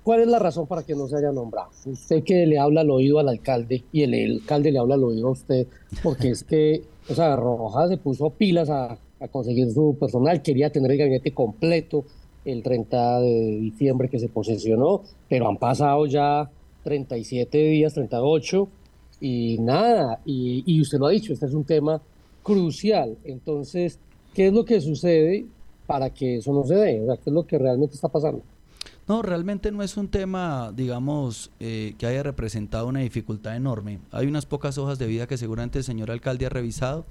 ¿Cuál 0.03 0.21
es 0.21 0.29
la 0.29 0.39
razón 0.39 0.67
para 0.67 0.83
que 0.83 0.95
no 0.95 1.07
se 1.09 1.17
haya 1.17 1.31
nombrado? 1.31 1.71
Usted 1.85 2.23
que 2.25 2.47
le 2.47 2.59
habla 2.59 2.81
al 2.81 2.91
oído 2.91 3.19
al 3.19 3.29
alcalde 3.29 3.85
y 3.93 4.03
el, 4.03 4.15
el 4.15 4.33
alcalde 4.41 4.73
le 4.73 4.79
habla 4.79 4.95
al 4.95 5.05
oído 5.05 5.29
a 5.29 5.31
usted, 5.33 5.67
porque 6.03 6.31
es 6.31 6.43
que, 6.43 6.83
o 7.09 7.15
sea, 7.15 7.37
Rojas 7.37 7.91
se 7.91 7.97
puso 7.99 8.31
pilas 8.31 8.71
a 8.71 8.99
a 9.21 9.29
conseguir 9.29 9.71
su 9.71 9.97
personal, 9.99 10.43
quería 10.43 10.71
tener 10.71 10.91
el 10.93 10.99
gabinete 10.99 11.33
completo 11.33 12.05
el 12.45 12.63
30 12.63 13.21
de 13.21 13.59
diciembre 13.61 14.09
que 14.09 14.19
se 14.19 14.29
posesionó, 14.29 15.03
pero 15.29 15.49
han 15.49 15.59
pasado 15.59 16.07
ya 16.07 16.51
37 16.85 17.59
días, 17.59 17.95
38 17.95 18.69
y 19.21 19.59
nada, 19.59 20.21
y, 20.25 20.65
y 20.67 20.81
usted 20.81 20.99
lo 20.99 21.07
ha 21.07 21.11
dicho, 21.11 21.33
este 21.33 21.47
es 21.47 21.55
un 21.55 21.65
tema 21.65 22.01
crucial. 22.43 23.19
Entonces, 23.25 23.99
¿qué 24.35 24.47
es 24.47 24.53
lo 24.53 24.65
que 24.65 24.81
sucede 24.81 25.47
para 25.87 26.11
que 26.11 26.37
eso 26.37 26.53
no 26.53 26.65
se 26.65 26.75
dé? 26.75 27.03
¿Qué 27.23 27.31
es 27.31 27.33
lo 27.33 27.47
que 27.47 27.59
realmente 27.59 27.95
está 27.95 28.09
pasando? 28.09 28.43
No, 29.07 29.23
realmente 29.23 29.73
no 29.73 29.83
es 29.83 29.97
un 29.97 30.09
tema, 30.09 30.73
digamos, 30.75 31.51
eh, 31.59 31.95
que 31.99 32.07
haya 32.07 32.23
representado 32.23 32.87
una 32.87 33.01
dificultad 33.01 33.57
enorme. 33.57 33.99
Hay 34.13 34.27
unas 34.27 34.47
pocas 34.47 34.79
hojas 34.79 35.01
de 35.01 35.07
vida 35.07 35.27
que 35.27 35.37
seguramente 35.37 35.79
el 35.79 35.85
señor 35.85 36.13
alcalde 36.13 36.47
ha 36.47 36.49
revisado 36.49 37.07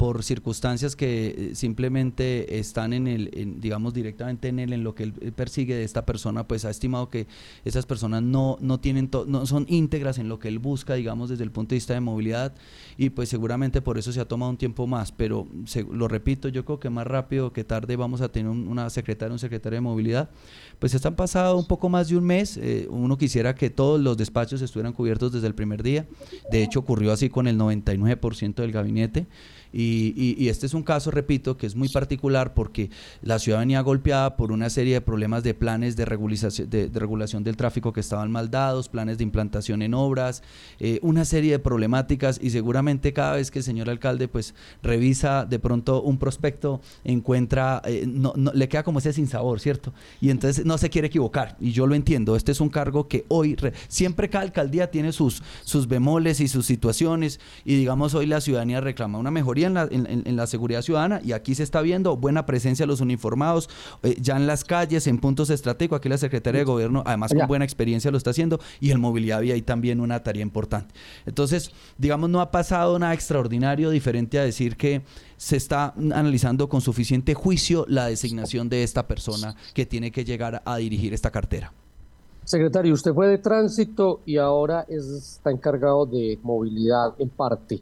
por 0.00 0.22
circunstancias 0.22 0.96
que 0.96 1.26
eh, 1.26 1.54
simplemente 1.54 2.58
están 2.58 2.94
en 2.94 3.06
el, 3.06 3.60
digamos, 3.60 3.92
directamente 3.92 4.48
en 4.48 4.58
él, 4.58 4.72
en 4.72 4.82
lo 4.82 4.94
que 4.94 5.02
él 5.02 5.12
persigue 5.12 5.74
de 5.74 5.84
esta 5.84 6.06
persona, 6.06 6.48
pues 6.48 6.64
ha 6.64 6.70
estimado 6.70 7.10
que 7.10 7.26
esas 7.66 7.84
personas 7.84 8.22
no, 8.22 8.56
no 8.62 8.80
tienen, 8.80 9.10
no 9.26 9.44
son 9.44 9.66
íntegras 9.68 10.16
en 10.16 10.30
lo 10.30 10.38
que 10.38 10.48
él 10.48 10.58
busca, 10.58 10.94
digamos, 10.94 11.28
desde 11.28 11.44
el 11.44 11.50
punto 11.50 11.74
de 11.74 11.76
vista 11.76 11.92
de 11.92 12.00
movilidad 12.00 12.54
y 12.96 13.10
pues 13.10 13.28
seguramente 13.28 13.82
por 13.82 13.98
eso 13.98 14.10
se 14.10 14.20
ha 14.20 14.24
tomado 14.24 14.50
un 14.50 14.56
tiempo 14.56 14.86
más, 14.86 15.12
pero 15.12 15.46
lo 15.92 16.08
repito, 16.08 16.48
yo 16.48 16.64
creo 16.64 16.80
que 16.80 16.88
más 16.88 17.06
rápido 17.06 17.52
que 17.52 17.64
tarde 17.64 17.94
vamos 17.96 18.22
a 18.22 18.30
tener 18.30 18.50
una 18.50 18.88
secretaria, 18.88 19.34
un 19.34 19.38
secretario 19.38 19.76
de 19.76 19.82
movilidad, 19.82 20.30
pues 20.78 20.94
están 20.94 21.14
pasado 21.14 21.58
un 21.58 21.66
poco 21.66 21.90
más 21.90 22.08
de 22.08 22.16
un 22.16 22.24
mes, 22.24 22.56
eh, 22.56 22.86
uno 22.88 23.18
quisiera 23.18 23.54
que 23.54 23.68
todos 23.68 24.00
los 24.00 24.16
despachos 24.16 24.62
estuvieran 24.62 24.94
cubiertos 24.94 25.30
desde 25.30 25.46
el 25.46 25.54
primer 25.54 25.82
día, 25.82 26.08
de 26.50 26.62
hecho 26.62 26.80
ocurrió 26.80 27.12
así 27.12 27.28
con 27.28 27.46
el 27.46 27.58
99% 27.58 28.54
del 28.54 28.72
gabinete, 28.72 29.26
y, 29.72 30.48
este 30.48 30.66
es 30.66 30.74
un 30.74 30.82
caso, 30.82 31.10
repito, 31.10 31.56
que 31.56 31.66
es 31.66 31.76
muy 31.76 31.88
particular 31.88 32.54
porque 32.54 32.90
la 33.22 33.38
ciudad 33.38 33.60
venía 33.60 33.80
golpeada 33.80 34.36
por 34.36 34.52
una 34.52 34.68
serie 34.70 34.94
de 34.94 35.00
problemas 35.00 35.42
de 35.44 35.54
planes 35.54 35.96
de 35.96 36.04
regulación, 36.04 36.68
de, 36.68 36.90
regulación 36.92 37.44
del 37.44 37.56
tráfico 37.56 37.92
que 37.92 38.00
estaban 38.00 38.30
mal 38.30 38.50
dados, 38.50 38.88
planes 38.88 39.18
de 39.18 39.24
implantación 39.24 39.82
en 39.82 39.94
obras, 39.94 40.42
eh, 40.80 40.98
una 41.02 41.24
serie 41.24 41.52
de 41.52 41.58
problemáticas 41.58 42.40
y 42.42 42.50
seguramente 42.50 43.12
cada 43.12 43.34
vez 43.34 43.50
que 43.50 43.60
el 43.60 43.64
señor 43.64 43.88
alcalde 43.90 44.28
pues 44.28 44.54
revisa 44.82 45.44
de 45.44 45.58
pronto 45.58 46.02
un 46.02 46.18
prospecto, 46.18 46.80
encuentra, 47.04 47.82
eh, 47.84 48.04
no, 48.06 48.34
le 48.52 48.68
queda 48.68 48.82
como 48.82 48.98
ese 48.98 49.12
sinsabor, 49.12 49.60
¿cierto? 49.60 49.92
Y 50.20 50.30
entonces 50.30 50.64
no 50.64 50.78
se 50.78 50.90
quiere 50.90 51.08
equivocar. 51.08 51.56
Y 51.60 51.72
yo 51.72 51.86
lo 51.86 51.94
entiendo, 51.94 52.34
este 52.36 52.52
es 52.52 52.60
un 52.60 52.68
cargo 52.68 53.08
que 53.08 53.24
hoy, 53.28 53.56
siempre 53.88 54.28
cada 54.28 54.42
alcaldía 54.42 54.90
tiene 54.90 55.12
sus, 55.12 55.42
sus 55.64 55.86
bemoles 55.86 56.40
y 56.40 56.48
sus 56.48 56.66
situaciones. 56.66 57.40
Y 57.64 57.76
digamos 57.76 58.14
hoy 58.14 58.26
la 58.26 58.40
ciudadanía 58.40 58.80
reclama 58.80 59.18
una 59.18 59.30
mejoría 59.30 59.59
en 59.64 60.36
la, 60.36 60.46
seguridad 60.46 60.82
ciudadana 60.82 61.20
y 61.22 61.32
aquí 61.32 61.54
se 61.54 61.62
está 61.62 61.80
viendo 61.80 62.16
buena 62.16 62.46
presencia 62.46 62.84
de 62.84 62.88
los 62.88 63.00
uniformados, 63.00 63.68
eh, 64.02 64.16
ya 64.20 64.36
en 64.36 64.46
las 64.46 64.64
calles, 64.64 65.06
en 65.06 65.18
puntos 65.18 65.50
estratégicos, 65.50 65.98
aquí 65.98 66.08
la 66.08 66.18
Secretaría 66.18 66.60
de 66.60 66.64
Gobierno, 66.64 67.02
además 67.06 67.32
con 67.34 67.46
buena 67.46 67.64
experiencia 67.64 68.10
lo 68.10 68.18
está 68.18 68.30
haciendo 68.30 68.60
y 68.80 68.90
en 68.90 69.00
movilidad 69.00 69.38
había 69.38 69.54
ahí 69.54 69.62
también 69.62 70.00
una 70.00 70.22
tarea 70.22 70.42
importante. 70.42 70.94
Entonces, 71.26 71.72
digamos, 71.98 72.30
no 72.30 72.40
ha 72.40 72.50
pasado 72.50 72.98
nada 72.98 73.14
extraordinario 73.14 73.90
diferente 73.90 74.38
a 74.38 74.42
decir 74.42 74.76
que 74.76 75.02
se 75.36 75.56
está 75.56 75.94
analizando 75.96 76.68
con 76.68 76.80
suficiente 76.80 77.34
juicio 77.34 77.86
la 77.88 78.06
designación 78.06 78.68
de 78.68 78.82
esta 78.82 79.06
persona 79.06 79.54
que 79.74 79.86
tiene 79.86 80.10
que 80.10 80.24
llegar 80.24 80.62
a 80.64 80.76
dirigir 80.76 81.14
esta 81.14 81.30
cartera. 81.30 81.72
Secretario, 82.44 82.94
usted 82.94 83.14
fue 83.14 83.28
de 83.28 83.38
tránsito 83.38 84.20
y 84.26 84.36
ahora 84.36 84.84
está 84.88 85.50
encargado 85.50 86.04
de 86.04 86.38
movilidad 86.42 87.14
en 87.18 87.28
parte. 87.28 87.80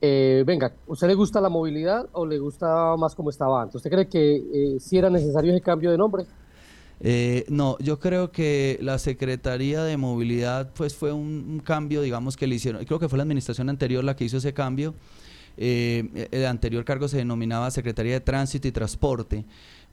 Eh, 0.00 0.44
venga, 0.46 0.72
¿usted 0.86 1.08
le 1.08 1.14
gusta 1.14 1.40
la 1.40 1.48
movilidad 1.48 2.08
o 2.12 2.24
le 2.24 2.38
gusta 2.38 2.96
más 2.96 3.14
como 3.14 3.30
estaba 3.30 3.62
antes? 3.62 3.76
¿Usted 3.76 3.90
cree 3.90 4.08
que 4.08 4.36
eh, 4.36 4.80
si 4.80 4.96
era 4.96 5.10
necesario 5.10 5.52
ese 5.52 5.60
cambio 5.60 5.90
de 5.90 5.98
nombre? 5.98 6.24
Eh, 7.00 7.44
no, 7.48 7.76
yo 7.78 7.98
creo 7.98 8.30
que 8.30 8.78
la 8.80 8.98
Secretaría 8.98 9.82
de 9.82 9.96
Movilidad 9.96 10.72
pues 10.74 10.94
fue 10.94 11.12
un, 11.12 11.60
cambio, 11.64 12.02
digamos, 12.02 12.36
que 12.36 12.46
le 12.46 12.56
hicieron, 12.56 12.84
creo 12.84 12.98
que 12.98 13.08
fue 13.08 13.16
la 13.16 13.22
administración 13.22 13.68
anterior 13.68 14.04
la 14.04 14.14
que 14.14 14.24
hizo 14.24 14.36
ese 14.38 14.52
cambio. 14.52 14.94
el 15.56 16.46
anterior 16.46 16.84
cargo 16.84 17.08
se 17.08 17.18
denominaba 17.18 17.70
Secretaría 17.70 18.14
de 18.14 18.20
Tránsito 18.20 18.68
y 18.68 18.72
Transporte. 18.72 19.44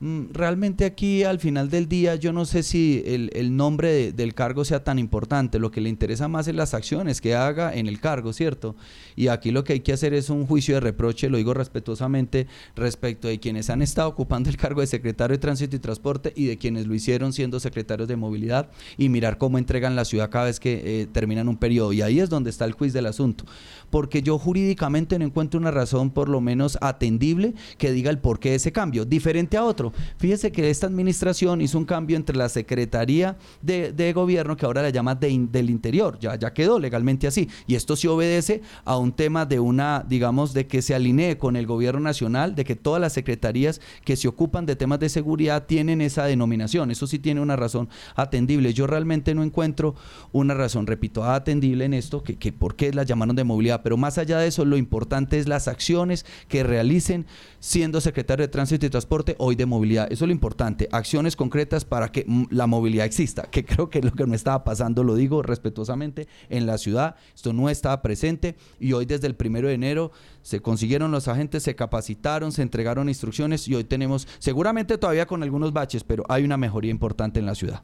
Mm, 0.01 0.33
realmente 0.33 0.83
aquí 0.83 1.23
al 1.23 1.39
final 1.39 1.69
del 1.69 1.87
día 1.87 2.15
yo 2.15 2.33
no 2.33 2.43
sé 2.43 2.63
si 2.63 3.01
el, 3.05 3.55
nombre 3.55 4.11
del 4.11 4.33
cargo 4.33 4.65
sea 4.65 4.83
tan 4.83 4.99
importante, 4.99 5.57
lo 5.57 5.71
que 5.71 5.79
le 5.79 5.87
interesa 5.87 6.27
más 6.27 6.49
es 6.49 6.55
las 6.55 6.73
acciones 6.73 7.21
que 7.21 7.33
haga 7.33 7.73
en 7.73 7.87
el 7.87 8.01
cargo, 8.01 8.33
¿cierto? 8.33 8.75
Y 9.15 9.29
aquí 9.29 9.51
lo 9.51 9.63
que 9.63 9.71
hay 9.71 9.79
que 9.79 9.93
hacer 9.93 10.13
es 10.13 10.29
un 10.29 10.45
juicio 10.47 10.75
de 10.75 10.81
reproche, 10.81 11.29
lo 11.29 11.37
digo 11.37 11.53
respetuosamente, 11.53 12.47
respecto 12.75 13.29
de 13.29 13.39
quienes 13.39 13.69
han 13.69 13.81
estado 13.81 14.09
ocupando 14.09 14.49
el 14.49 14.57
cargo 14.57 14.81
de 14.81 14.87
secretario 14.87 15.37
de 15.37 15.41
Tránsito 15.41 15.77
y 15.77 15.79
Transporte 15.79 16.33
y 16.35 16.45
de 16.45 16.57
quienes 16.57 16.87
lo 16.87 16.93
hicieron 16.93 17.31
siendo 17.31 17.61
secretarios 17.61 18.09
de 18.09 18.17
Movilidad 18.17 18.69
y 18.97 19.07
mirar 19.07 19.37
cómo 19.37 19.57
entregan 19.57 19.95
la 19.95 20.03
ciudad 20.03 20.29
cada 20.29 20.45
vez 20.45 20.59
que 20.59 21.03
eh, 21.03 21.07
terminan 21.07 21.47
un 21.47 21.55
periodo. 21.55 21.93
Y 21.93 22.01
ahí 22.01 22.19
es 22.19 22.29
donde 22.29 22.49
está 22.49 22.65
el 22.65 22.73
juicio 22.73 22.97
del 22.97 23.05
asunto, 23.05 23.45
porque 23.89 24.21
yo 24.21 24.37
jurídicamente 24.39 25.17
no 25.17 25.23
encuentro 25.23 25.57
una 25.57 25.71
razón 25.71 26.09
por 26.11 26.27
lo 26.27 26.41
menos 26.41 26.77
atendible 26.81 27.53
que 27.77 27.93
diga 27.93 28.11
el 28.11 28.19
porqué 28.19 28.49
de 28.49 28.55
ese 28.55 28.73
cambio, 28.73 29.05
diferente 29.05 29.55
a 29.55 29.63
otro 29.63 29.84
Fíjese 30.17 30.51
que 30.51 30.69
esta 30.69 30.87
administración 30.87 31.61
hizo 31.61 31.77
un 31.77 31.85
cambio 31.85 32.17
entre 32.17 32.35
la 32.35 32.49
Secretaría 32.49 33.37
de, 33.61 34.13
Gobierno, 34.13 34.55
que 34.55 34.65
ahora 34.65 34.81
la 34.81 34.89
llama 34.89 35.15
del 35.15 35.69
Interior, 35.69 36.17
ya, 36.19 36.35
ya 36.35 36.53
quedó 36.53 36.79
legalmente 36.79 37.27
así. 37.27 37.49
Y 37.67 37.75
esto 37.75 37.95
sí 37.95 38.07
obedece 38.07 38.61
a 38.83 38.97
un 38.97 39.11
tema 39.11 39.45
de 39.45 39.59
una, 39.59 40.05
digamos, 40.07 40.53
de 40.53 40.67
que 40.67 40.81
se 40.81 40.95
alinee 40.95 41.37
con 41.37 41.55
el 41.55 41.65
Gobierno 41.65 41.99
Nacional, 41.99 42.55
de 42.55 42.63
que 42.63 42.75
todas 42.75 43.01
las 43.01 43.13
secretarías 43.13 43.81
que 44.03 44.15
se 44.15 44.27
ocupan 44.27 44.65
de 44.65 44.75
temas 44.75 44.99
de 44.99 45.09
seguridad 45.09 45.65
tienen 45.65 46.01
esa 46.01 46.25
denominación. 46.25 46.91
Eso 46.91 47.07
sí 47.07 47.19
tiene 47.19 47.41
una 47.41 47.55
razón 47.55 47.89
atendible. 48.15 48.73
Yo 48.73 48.87
realmente 48.87 49.35
no 49.35 49.43
encuentro 49.43 49.95
una 50.31 50.53
razón, 50.53 50.87
repito, 50.87 51.23
atendible 51.23 51.85
en 51.85 51.93
esto, 51.93 52.23
que, 52.23 52.37
que 52.37 52.51
por 52.51 52.75
qué 52.75 52.93
la 52.93 53.03
llamaron 53.03 53.35
de 53.35 53.43
movilidad. 53.43 53.81
Pero 53.83 53.97
más 53.97 54.17
allá 54.17 54.39
de 54.39 54.47
eso, 54.47 54.65
lo 54.65 54.77
importante 54.77 55.39
es 55.39 55.47
las 55.47 55.67
acciones 55.67 56.25
que 56.47 56.63
realicen 56.63 57.25
siendo 57.65 57.99
secretario 57.99 58.45
de 58.45 58.47
Tránsito 58.47 58.85
y 58.85 58.91
Transporte, 58.91 59.35
hoy 59.39 59.55
de 59.55 59.65
movilidad. 59.65 60.05
Eso 60.11 60.25
es 60.25 60.27
lo 60.27 60.31
importante, 60.31 60.87
acciones 60.91 61.35
concretas 61.35 61.83
para 61.83 62.11
que 62.11 62.23
la 62.51 62.67
movilidad 62.67 63.07
exista, 63.07 63.49
que 63.49 63.65
creo 63.65 63.89
que 63.89 63.97
es 63.99 64.05
lo 64.05 64.11
que 64.11 64.27
no 64.27 64.35
estaba 64.35 64.63
pasando, 64.63 65.03
lo 65.03 65.15
digo 65.15 65.41
respetuosamente, 65.41 66.27
en 66.49 66.67
la 66.67 66.77
ciudad. 66.77 67.15
Esto 67.33 67.53
no 67.53 67.67
estaba 67.67 68.03
presente 68.03 68.55
y 68.79 68.93
hoy 68.93 69.07
desde 69.07 69.25
el 69.25 69.33
primero 69.33 69.67
de 69.67 69.73
enero 69.73 70.11
se 70.43 70.59
consiguieron 70.61 71.09
los 71.09 71.27
agentes, 71.27 71.63
se 71.63 71.75
capacitaron, 71.75 72.51
se 72.51 72.61
entregaron 72.61 73.09
instrucciones 73.09 73.67
y 73.67 73.73
hoy 73.73 73.83
tenemos, 73.83 74.27
seguramente 74.37 74.99
todavía 74.99 75.25
con 75.25 75.41
algunos 75.41 75.73
baches, 75.73 76.03
pero 76.03 76.23
hay 76.29 76.43
una 76.43 76.57
mejoría 76.57 76.91
importante 76.91 77.39
en 77.39 77.47
la 77.47 77.55
ciudad. 77.55 77.81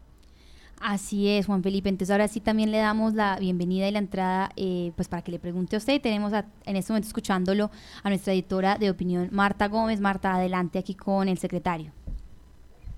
Así 0.83 1.29
es, 1.29 1.45
Juan 1.45 1.61
Felipe. 1.61 1.89
Entonces 1.89 2.11
ahora 2.11 2.27
sí 2.27 2.39
también 2.39 2.71
le 2.71 2.79
damos 2.79 3.13
la 3.13 3.37
bienvenida 3.37 3.87
y 3.87 3.91
la 3.91 3.99
entrada 3.99 4.49
eh, 4.55 4.91
pues 4.95 5.07
para 5.07 5.21
que 5.21 5.31
le 5.31 5.37
pregunte 5.37 5.75
a 5.75 5.79
usted. 5.79 6.01
Tenemos 6.01 6.33
en 6.33 6.75
este 6.75 6.91
momento 6.91 7.07
escuchándolo 7.07 7.69
a 8.03 8.09
nuestra 8.09 8.33
editora 8.33 8.77
de 8.77 8.89
opinión, 8.89 9.29
Marta 9.31 9.67
Gómez. 9.67 10.01
Marta, 10.01 10.33
adelante 10.33 10.79
aquí 10.79 10.95
con 10.95 11.27
el 11.27 11.37
secretario. 11.37 11.91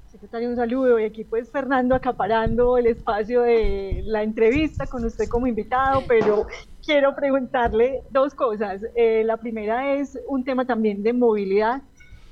Secretario, 0.09 0.49
un 0.49 0.55
saludo. 0.55 0.97
Y 0.97 1.03
aquí 1.03 1.25
pues 1.25 1.51
Fernando 1.51 1.93
acaparando 1.93 2.77
el 2.77 2.87
espacio 2.87 3.41
de 3.41 4.01
la 4.05 4.23
entrevista 4.23 4.87
con 4.87 5.03
usted 5.03 5.27
como 5.27 5.47
invitado, 5.47 6.03
pero 6.07 6.47
quiero 6.85 7.13
preguntarle 7.15 8.03
dos 8.11 8.33
cosas. 8.33 8.81
Eh, 8.95 9.23
la 9.25 9.35
primera 9.35 9.95
es 9.95 10.17
un 10.29 10.45
tema 10.45 10.65
también 10.65 11.03
de 11.03 11.11
movilidad 11.11 11.81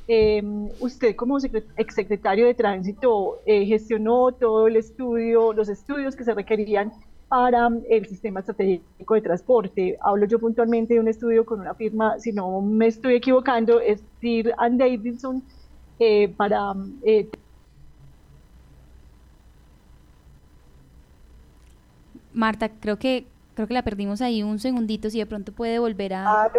Em, 0.08 0.70
usted 0.80 1.16
como 1.16 1.38
exsecretario 1.78 2.46
de 2.46 2.54
Tránsito 2.54 3.40
eh, 3.46 3.66
gestionó 3.66 4.32
todo 4.32 4.68
el 4.68 4.76
estudio, 4.76 5.54
los 5.54 5.70
estudios 5.70 6.16
que 6.16 6.24
se 6.24 6.34
requerían 6.34 6.92
para 7.28 7.70
el 7.90 8.06
sistema 8.08 8.42
estratégico 8.42 9.14
de 9.14 9.22
transporte. 9.22 9.98
Hablo 10.02 10.26
yo 10.26 10.40
puntualmente 10.40 10.96
de 10.96 11.00
un 11.00 11.08
estudio 11.08 11.46
con 11.46 11.62
una 11.62 11.74
firma, 11.76 12.20
si 12.20 12.34
no 12.34 12.62
me 12.62 12.88
estoy 12.88 13.16
equivocando, 13.16 13.80
es 13.80 14.04
Deere 14.22 14.54
and 14.58 14.80
Davidson, 14.80 15.42
eh, 16.00 16.28
para... 16.28 16.74
Eh, 17.04 17.30
Marta, 22.34 22.70
creo 22.70 22.98
que 22.98 23.26
creo 23.54 23.68
que 23.68 23.74
la 23.74 23.84
perdimos 23.84 24.22
ahí 24.22 24.44
un 24.44 24.60
segundito, 24.60 25.10
si 25.10 25.20
de 25.20 25.26
pronto 25.26 25.52
puede 25.52 25.80
volver 25.80 26.14
a... 26.14 26.52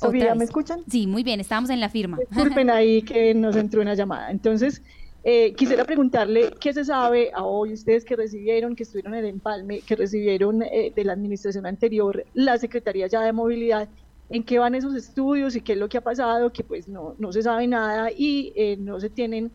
Sofía, 0.00 0.34
¿me 0.34 0.44
escuchan? 0.44 0.80
Sí, 0.88 1.06
muy 1.06 1.22
bien, 1.22 1.40
estábamos 1.40 1.70
en 1.70 1.80
la 1.80 1.88
firma. 1.88 2.18
Disculpen 2.18 2.70
ahí 2.70 3.02
que 3.02 3.34
nos 3.34 3.56
entró 3.56 3.82
una 3.82 3.94
llamada. 3.94 4.30
Entonces, 4.30 4.82
eh, 5.22 5.52
quisiera 5.54 5.84
preguntarle 5.84 6.54
qué 6.58 6.72
se 6.72 6.84
sabe 6.84 7.30
a 7.34 7.44
hoy 7.44 7.74
ustedes 7.74 8.04
que 8.04 8.16
recibieron, 8.16 8.74
que 8.74 8.84
estuvieron 8.84 9.14
en 9.14 9.24
el 9.24 9.30
empalme, 9.30 9.80
que 9.80 9.94
recibieron 9.94 10.62
eh, 10.62 10.92
de 10.94 11.04
la 11.04 11.12
administración 11.12 11.66
anterior 11.66 12.24
la 12.32 12.56
Secretaría 12.56 13.06
ya 13.06 13.20
de 13.20 13.32
Movilidad, 13.32 13.88
en 14.30 14.44
qué 14.44 14.58
van 14.58 14.74
esos 14.74 14.94
estudios 14.94 15.56
y 15.56 15.60
qué 15.60 15.72
es 15.72 15.78
lo 15.78 15.88
que 15.88 15.98
ha 15.98 16.02
pasado, 16.02 16.52
que 16.52 16.64
pues 16.64 16.88
no, 16.88 17.16
no 17.18 17.32
se 17.32 17.42
sabe 17.42 17.66
nada 17.66 18.10
y 18.16 18.52
eh, 18.56 18.76
no 18.78 18.98
se 18.98 19.10
tienen 19.10 19.52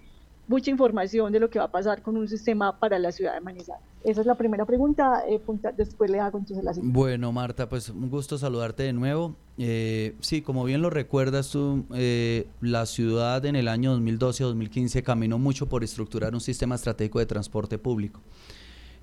mucha 0.47 0.71
información 0.71 1.31
de 1.31 1.39
lo 1.39 1.49
que 1.49 1.59
va 1.59 1.65
a 1.65 1.71
pasar 1.71 2.01
con 2.01 2.17
un 2.17 2.27
sistema 2.27 2.79
para 2.79 2.99
la 2.99 3.11
ciudad 3.11 3.33
de 3.33 3.41
Manizales. 3.41 3.83
Esa 4.03 4.21
es 4.21 4.27
la 4.27 4.35
primera 4.35 4.65
pregunta, 4.65 5.23
eh, 5.27 5.41
después 5.75 6.11
le 6.11 6.19
hago 6.19 6.37
entonces 6.37 6.63
la 6.63 6.73
siguiente. 6.73 6.97
Bueno, 6.97 7.31
Marta, 7.31 7.67
pues 7.67 7.89
un 7.89 8.09
gusto 8.09 8.37
saludarte 8.37 8.83
de 8.83 8.93
nuevo. 8.93 9.35
Eh, 9.57 10.15
sí, 10.19 10.43
como 10.43 10.63
bien 10.63 10.83
lo 10.83 10.91
recuerdas 10.91 11.49
tú, 11.49 11.85
eh, 11.95 12.47
la 12.61 12.85
ciudad 12.85 13.43
en 13.45 13.55
el 13.55 13.67
año 13.67 13.97
2012-2015 13.97 15.01
caminó 15.01 15.39
mucho 15.39 15.67
por 15.67 15.83
estructurar 15.83 16.35
un 16.35 16.41
sistema 16.41 16.75
estratégico 16.75 17.17
de 17.17 17.25
transporte 17.25 17.79
público. 17.79 18.21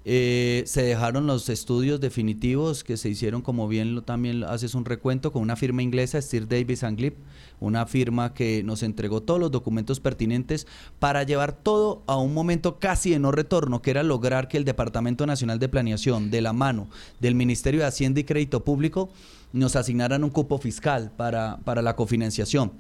Eh, 0.05 0.65
se 0.67 0.83
dejaron 0.83 1.29
los 1.29 1.49
estudios 1.49 2.01
definitivos 2.01 2.83
que 2.83 2.97
se 2.97 3.09
hicieron, 3.09 3.41
como 3.41 3.69
bien 3.69 3.95
lo, 3.95 4.03
también 4.03 4.43
haces 4.43 4.75
un 4.75 4.85
recuento, 4.85 5.31
con 5.31 5.43
una 5.43 5.55
firma 5.55 5.83
inglesa, 5.83 6.21
Stir 6.21 6.49
Davis 6.49 6.83
and 6.83 6.99
Glip, 6.99 7.19
una 7.61 7.87
firma 7.87 8.35
que 8.35 8.65
nos 8.65 8.83
entregó 8.83 9.23
todos 9.23 9.39
los 9.39 9.53
documentos 9.53 10.01
pertinentes 10.01 10.67
para 10.99 11.23
llevar 11.23 11.53
todo 11.53 12.03
a 12.09 12.17
un 12.17 12.35
momento 12.35 12.81
casi 12.81 13.11
de 13.11 13.21
no 13.21 13.31
retorno, 13.31 13.81
que 13.81 13.93
era 13.93 14.03
lograr 14.03 14.49
que 14.49 14.57
el 14.57 14.65
Departamento 14.65 15.25
Nacional 15.25 15.61
de 15.61 15.69
Planeación, 15.69 16.31
de 16.31 16.41
la 16.41 16.53
mano 16.53 16.89
del 17.21 17.37
Ministerio 17.37 17.81
de 17.81 17.87
Hacienda 17.87 18.19
y 18.19 18.25
Crédito 18.25 18.65
Público, 18.65 19.11
nos 19.53 19.77
asignaran 19.77 20.25
un 20.25 20.31
cupo 20.31 20.59
fiscal 20.59 21.13
para, 21.17 21.59
para 21.65 21.83
la 21.83 21.95
cofinanciación. 21.95 22.73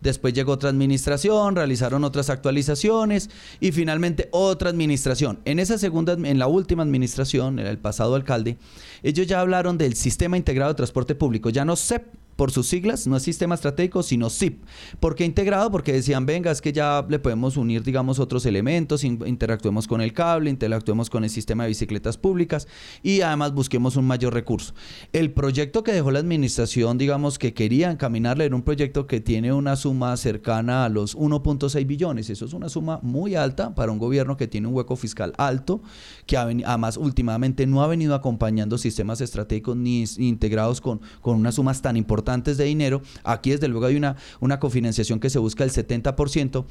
Después 0.00 0.32
llegó 0.32 0.52
otra 0.52 0.70
administración, 0.70 1.56
realizaron 1.56 2.04
otras 2.04 2.30
actualizaciones 2.30 3.30
y 3.60 3.72
finalmente 3.72 4.28
otra 4.32 4.70
administración. 4.70 5.40
En 5.44 5.58
esa 5.58 5.78
segunda, 5.78 6.14
en 6.14 6.38
la 6.38 6.46
última 6.46 6.82
administración, 6.82 7.58
el 7.58 7.78
pasado 7.78 8.14
alcalde, 8.14 8.56
ellos 9.02 9.26
ya 9.26 9.40
hablaron 9.40 9.76
del 9.76 9.94
sistema 9.94 10.36
integrado 10.36 10.72
de 10.72 10.76
transporte 10.76 11.14
público, 11.14 11.50
ya 11.50 11.64
no 11.64 11.76
CEP, 11.76 12.04
por 12.40 12.52
sus 12.52 12.68
siglas, 12.68 13.06
no 13.06 13.18
es 13.18 13.22
sistema 13.22 13.54
estratégico, 13.54 14.02
sino 14.02 14.30
SIP. 14.30 14.64
¿Por 14.98 15.14
qué 15.14 15.26
integrado? 15.26 15.70
Porque 15.70 15.92
decían, 15.92 16.24
venga, 16.24 16.50
es 16.50 16.62
que 16.62 16.72
ya 16.72 17.04
le 17.06 17.18
podemos 17.18 17.58
unir, 17.58 17.82
digamos, 17.82 18.18
otros 18.18 18.46
elementos, 18.46 19.04
interactuemos 19.04 19.86
con 19.86 20.00
el 20.00 20.14
cable, 20.14 20.48
interactuemos 20.48 21.10
con 21.10 21.22
el 21.22 21.28
sistema 21.28 21.64
de 21.64 21.68
bicicletas 21.68 22.16
públicas 22.16 22.66
y 23.02 23.20
además 23.20 23.52
busquemos 23.52 23.96
un 23.96 24.06
mayor 24.06 24.32
recurso. 24.32 24.72
El 25.12 25.32
proyecto 25.32 25.82
que 25.82 25.92
dejó 25.92 26.12
la 26.12 26.20
administración, 26.20 26.96
digamos, 26.96 27.38
que 27.38 27.52
quería 27.52 27.90
encaminarle 27.90 28.46
era 28.46 28.56
un 28.56 28.62
proyecto 28.62 29.06
que 29.06 29.20
tiene 29.20 29.52
una 29.52 29.76
suma 29.76 30.16
cercana 30.16 30.86
a 30.86 30.88
los 30.88 31.18
1.6 31.18 31.86
billones. 31.86 32.30
Eso 32.30 32.46
es 32.46 32.54
una 32.54 32.70
suma 32.70 33.00
muy 33.02 33.34
alta 33.34 33.74
para 33.74 33.92
un 33.92 33.98
gobierno 33.98 34.38
que 34.38 34.48
tiene 34.48 34.66
un 34.66 34.74
hueco 34.74 34.96
fiscal 34.96 35.34
alto, 35.36 35.82
que 36.24 36.38
además 36.38 36.96
últimamente 36.96 37.66
no 37.66 37.82
ha 37.82 37.86
venido 37.86 38.14
acompañando 38.14 38.78
sistemas 38.78 39.20
estratégicos 39.20 39.76
ni, 39.76 40.06
integrados 40.16 40.80
con, 40.80 41.02
con 41.20 41.36
unas 41.36 41.56
sumas 41.56 41.82
tan 41.82 41.98
importantes 41.98 42.29
antes 42.32 42.56
de 42.56 42.64
dinero. 42.64 43.02
Aquí 43.24 43.50
desde 43.50 43.68
luego 43.68 43.86
hay 43.86 43.96
una, 43.96 44.16
una 44.40 44.58
cofinanciación 44.58 45.20
que 45.20 45.30
se 45.30 45.38
busca 45.38 45.64
el 45.64 45.70
70%. 45.70 46.64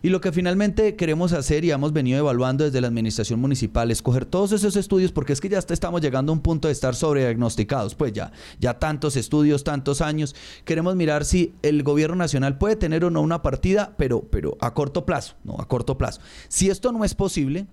Y 0.00 0.10
lo 0.10 0.20
que 0.20 0.30
finalmente 0.30 0.94
queremos 0.94 1.32
hacer 1.32 1.64
y 1.64 1.72
hemos 1.72 1.92
venido 1.92 2.18
evaluando 2.18 2.64
desde 2.64 2.80
la 2.80 2.86
administración 2.86 3.40
municipal 3.40 3.90
es 3.90 4.00
coger 4.00 4.26
todos 4.26 4.52
esos 4.52 4.76
estudios 4.76 5.10
porque 5.10 5.32
es 5.32 5.40
que 5.40 5.48
ya 5.48 5.58
estamos 5.58 6.00
llegando 6.00 6.30
a 6.30 6.34
un 6.34 6.40
punto 6.40 6.68
de 6.68 6.72
estar 6.72 6.94
sobrediagnosticados, 6.94 7.96
pues 7.96 8.12
ya, 8.12 8.30
ya 8.60 8.78
tantos 8.78 9.16
estudios, 9.16 9.64
tantos 9.64 10.00
años. 10.00 10.36
Queremos 10.64 10.94
mirar 10.94 11.24
si 11.24 11.52
el 11.62 11.82
gobierno 11.82 12.14
nacional 12.14 12.58
puede 12.58 12.76
tener 12.76 13.04
o 13.04 13.10
no 13.10 13.20
una 13.22 13.42
partida, 13.42 13.94
pero, 13.96 14.22
pero 14.22 14.56
a 14.60 14.72
corto 14.72 15.04
plazo, 15.04 15.34
no, 15.42 15.56
a 15.58 15.66
corto 15.66 15.98
plazo. 15.98 16.20
Si 16.48 16.70
esto 16.70 16.92
no 16.92 17.04
es 17.04 17.14
posible, 17.14 17.66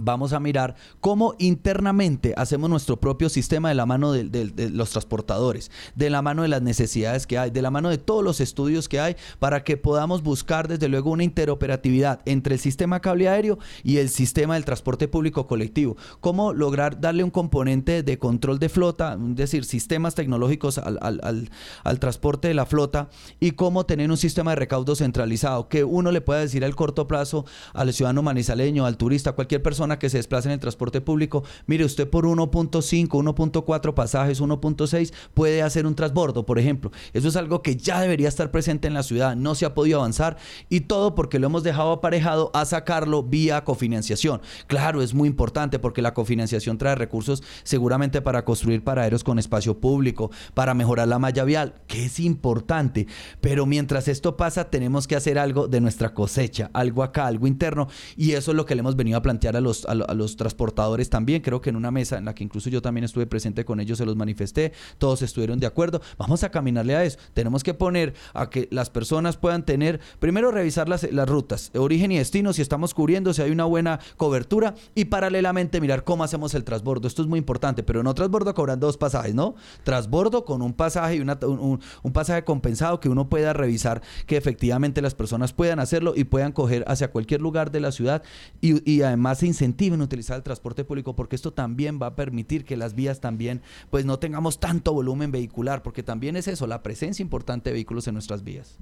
vamos 0.00 0.32
a 0.32 0.40
mirar 0.40 0.74
cómo 1.00 1.34
internamente 1.38 2.34
hacemos 2.36 2.70
nuestro 2.70 2.98
propio 2.98 3.28
sistema 3.28 3.68
de 3.68 3.74
la 3.74 3.86
mano 3.86 4.12
de, 4.12 4.24
los 4.70 4.90
transportadores, 4.90 5.70
de 5.94 6.10
la 6.10 6.22
mano 6.22 6.42
de 6.42 6.48
las 6.48 6.62
necesidades 6.62 7.26
que 7.26 7.38
hay, 7.38 7.50
de 7.50 7.62
la 7.62 7.70
mano 7.70 7.90
de 7.90 7.98
todos 7.98 8.24
los 8.24 8.40
estudios 8.40 8.88
que 8.88 9.00
hay, 9.00 9.16
para 9.38 9.64
que 9.64 9.76
podamos 9.76 10.22
buscar 10.22 10.68
desde 10.68 10.88
luego 10.88 11.10
una 11.10 11.24
interoperatividad 11.24 12.20
entre 12.24 12.54
el 12.54 12.60
sistema 12.60 13.00
cable 13.00 13.28
aéreo 13.28 13.58
y 13.82 13.98
el 13.98 14.08
sistema 14.08 14.54
del 14.54 14.64
transporte 14.64 15.08
público 15.08 15.46
colectivo. 15.46 15.96
Cómo 16.20 16.52
lograr 16.52 17.00
darle 17.00 17.24
un 17.24 17.30
componente 17.30 18.02
de 18.02 18.18
control 18.18 18.58
de 18.58 18.68
flota, 18.68 19.18
es 19.30 19.36
decir, 19.36 19.64
sistemas 19.64 20.14
tecnológicos 20.14 20.78
al, 20.78 21.50
transporte 21.98 22.48
de 22.48 22.54
la 22.54 22.66
flota 22.66 23.08
y 23.40 23.52
cómo 23.52 23.86
tener 23.86 24.10
un 24.10 24.16
sistema 24.16 24.50
de 24.50 24.56
recaudo 24.56 24.96
centralizado, 24.96 25.68
que 25.68 25.84
uno 25.84 26.10
le 26.10 26.20
pueda 26.20 26.40
decir 26.40 26.64
al 26.64 26.74
corto 26.74 27.06
plazo 27.06 27.44
al 27.72 27.92
ciudadano 27.92 28.22
manizaleño, 28.22 28.86
al 28.86 28.96
turista, 28.96 29.32
cualquier 29.32 29.62
persona, 29.62 29.83
que 29.98 30.10
se 30.10 30.16
desplaza 30.16 30.48
en 30.48 30.54
el 30.54 30.60
transporte 30.60 31.00
público, 31.00 31.44
mire, 31.66 31.84
usted 31.84 32.08
por 32.08 32.26
1.5, 32.26 33.08
1.4 33.08 33.94
pasajes, 33.94 34.40
1.6 34.40 35.12
puede 35.34 35.62
hacer 35.62 35.86
un 35.86 35.94
transbordo, 35.94 36.46
por 36.46 36.58
ejemplo. 36.58 36.90
Eso 37.12 37.28
es 37.28 37.36
algo 37.36 37.62
que 37.62 37.76
ya 37.76 38.00
debería 38.00 38.28
estar 38.28 38.50
presente 38.50 38.88
en 38.88 38.94
la 38.94 39.02
ciudad, 39.02 39.36
no 39.36 39.54
se 39.54 39.66
ha 39.66 39.74
podido 39.74 39.98
avanzar 39.98 40.36
y 40.68 40.80
todo 40.82 41.14
porque 41.14 41.38
lo 41.38 41.46
hemos 41.46 41.62
dejado 41.62 41.92
aparejado 41.92 42.50
a 42.54 42.64
sacarlo 42.64 43.22
vía 43.22 43.64
cofinanciación. 43.64 44.40
Claro, 44.66 45.02
es 45.02 45.14
muy 45.14 45.28
importante 45.28 45.78
porque 45.78 46.02
la 46.02 46.14
cofinanciación 46.14 46.78
trae 46.78 46.94
recursos 46.94 47.42
seguramente 47.62 48.22
para 48.22 48.44
construir 48.44 48.82
paraderos 48.82 49.24
con 49.24 49.38
espacio 49.38 49.78
público, 49.78 50.30
para 50.54 50.74
mejorar 50.74 51.08
la 51.08 51.18
malla 51.18 51.44
vial, 51.44 51.74
que 51.86 52.06
es 52.06 52.20
importante, 52.20 53.06
pero 53.40 53.66
mientras 53.66 54.08
esto 54.08 54.36
pasa 54.36 54.70
tenemos 54.70 55.06
que 55.06 55.16
hacer 55.16 55.38
algo 55.38 55.68
de 55.68 55.80
nuestra 55.80 56.14
cosecha, 56.14 56.70
algo 56.72 57.02
acá, 57.02 57.26
algo 57.26 57.46
interno 57.46 57.88
y 58.16 58.32
eso 58.32 58.50
es 58.50 58.56
lo 58.56 58.66
que 58.66 58.74
le 58.74 58.80
hemos 58.80 58.96
venido 58.96 59.18
a 59.18 59.22
plantear 59.22 59.56
a 59.56 59.60
los 59.60 59.73
a, 59.86 59.94
los 59.94 60.36
transportadores 60.36 61.10
también. 61.10 61.42
Creo 61.42 61.60
que 61.60 61.70
en 61.70 61.76
una 61.76 61.90
mesa 61.90 62.18
en 62.18 62.24
la 62.24 62.34
que 62.34 62.44
incluso 62.44 62.70
yo 62.70 62.82
también 62.82 63.04
estuve 63.04 63.26
presente 63.26 63.64
con 63.64 63.80
ellos, 63.80 63.98
se 63.98 64.06
los 64.06 64.16
manifesté, 64.16 64.72
todos 64.98 65.22
estuvieron 65.22 65.58
de 65.58 65.66
acuerdo. 65.66 66.00
Vamos 66.18 66.44
a 66.44 66.50
caminarle 66.50 66.94
a 66.94 67.04
eso. 67.04 67.18
Tenemos 67.34 67.62
que 67.62 67.74
poner 67.74 68.14
a 68.32 68.50
que 68.50 68.68
las 68.70 68.90
personas 68.90 69.36
puedan 69.36 69.64
tener, 69.64 70.00
primero 70.18 70.50
revisar 70.50 70.88
las, 70.88 71.10
las 71.12 71.28
rutas, 71.28 71.70
origen 71.74 72.12
y 72.12 72.18
destino, 72.18 72.52
si 72.52 72.62
estamos 72.62 72.94
cubriendo, 72.94 73.34
si 73.34 73.42
hay 73.42 73.50
una 73.50 73.64
buena 73.64 74.00
cobertura 74.16 74.74
y 74.94 75.06
paralelamente 75.06 75.80
mirar 75.80 76.04
cómo 76.04 76.24
hacemos 76.24 76.54
el 76.54 76.64
transbordo. 76.64 77.08
Esto 77.08 77.22
es 77.22 77.28
muy 77.28 77.38
importante, 77.38 77.82
pero 77.82 78.02
no 78.02 78.14
transbordo 78.14 78.54
cobrando 78.54 78.86
dos 78.86 78.96
pasajes, 78.96 79.34
¿no? 79.34 79.54
Transbordo 79.82 80.44
con 80.44 80.62
un 80.62 80.72
pasaje 80.72 81.16
y 81.16 81.20
un, 81.20 81.80
un 82.02 82.12
pasaje 82.12 82.44
compensado 82.44 83.00
que 83.00 83.08
uno 83.08 83.28
pueda 83.28 83.52
revisar 83.52 84.02
que 84.26 84.36
efectivamente 84.36 85.02
las 85.02 85.14
personas 85.14 85.52
puedan 85.52 85.80
hacerlo 85.80 86.14
y 86.16 86.24
puedan 86.24 86.52
coger 86.52 86.84
hacia 86.86 87.10
cualquier 87.10 87.40
lugar 87.40 87.70
de 87.70 87.80
la 87.80 87.92
ciudad 87.92 88.22
y, 88.60 88.90
y 88.90 89.02
además 89.02 89.38
se 89.38 89.46
incentiven 89.64 90.00
a 90.02 90.04
utilizar 90.04 90.36
el 90.36 90.42
transporte 90.42 90.84
público 90.84 91.16
porque 91.16 91.36
esto 91.36 91.52
también 91.52 91.98
va 92.00 92.08
a 92.08 92.14
permitir 92.14 92.64
que 92.64 92.76
las 92.76 92.94
vías 92.94 93.20
también 93.20 93.62
pues 93.90 94.04
no 94.04 94.18
tengamos 94.18 94.60
tanto 94.60 94.92
volumen 94.92 95.32
vehicular 95.32 95.82
porque 95.82 96.02
también 96.02 96.36
es 96.36 96.48
eso, 96.48 96.66
la 96.66 96.82
presencia 96.82 97.22
importante 97.22 97.70
de 97.70 97.74
vehículos 97.74 98.06
en 98.06 98.14
nuestras 98.14 98.44
vías. 98.44 98.78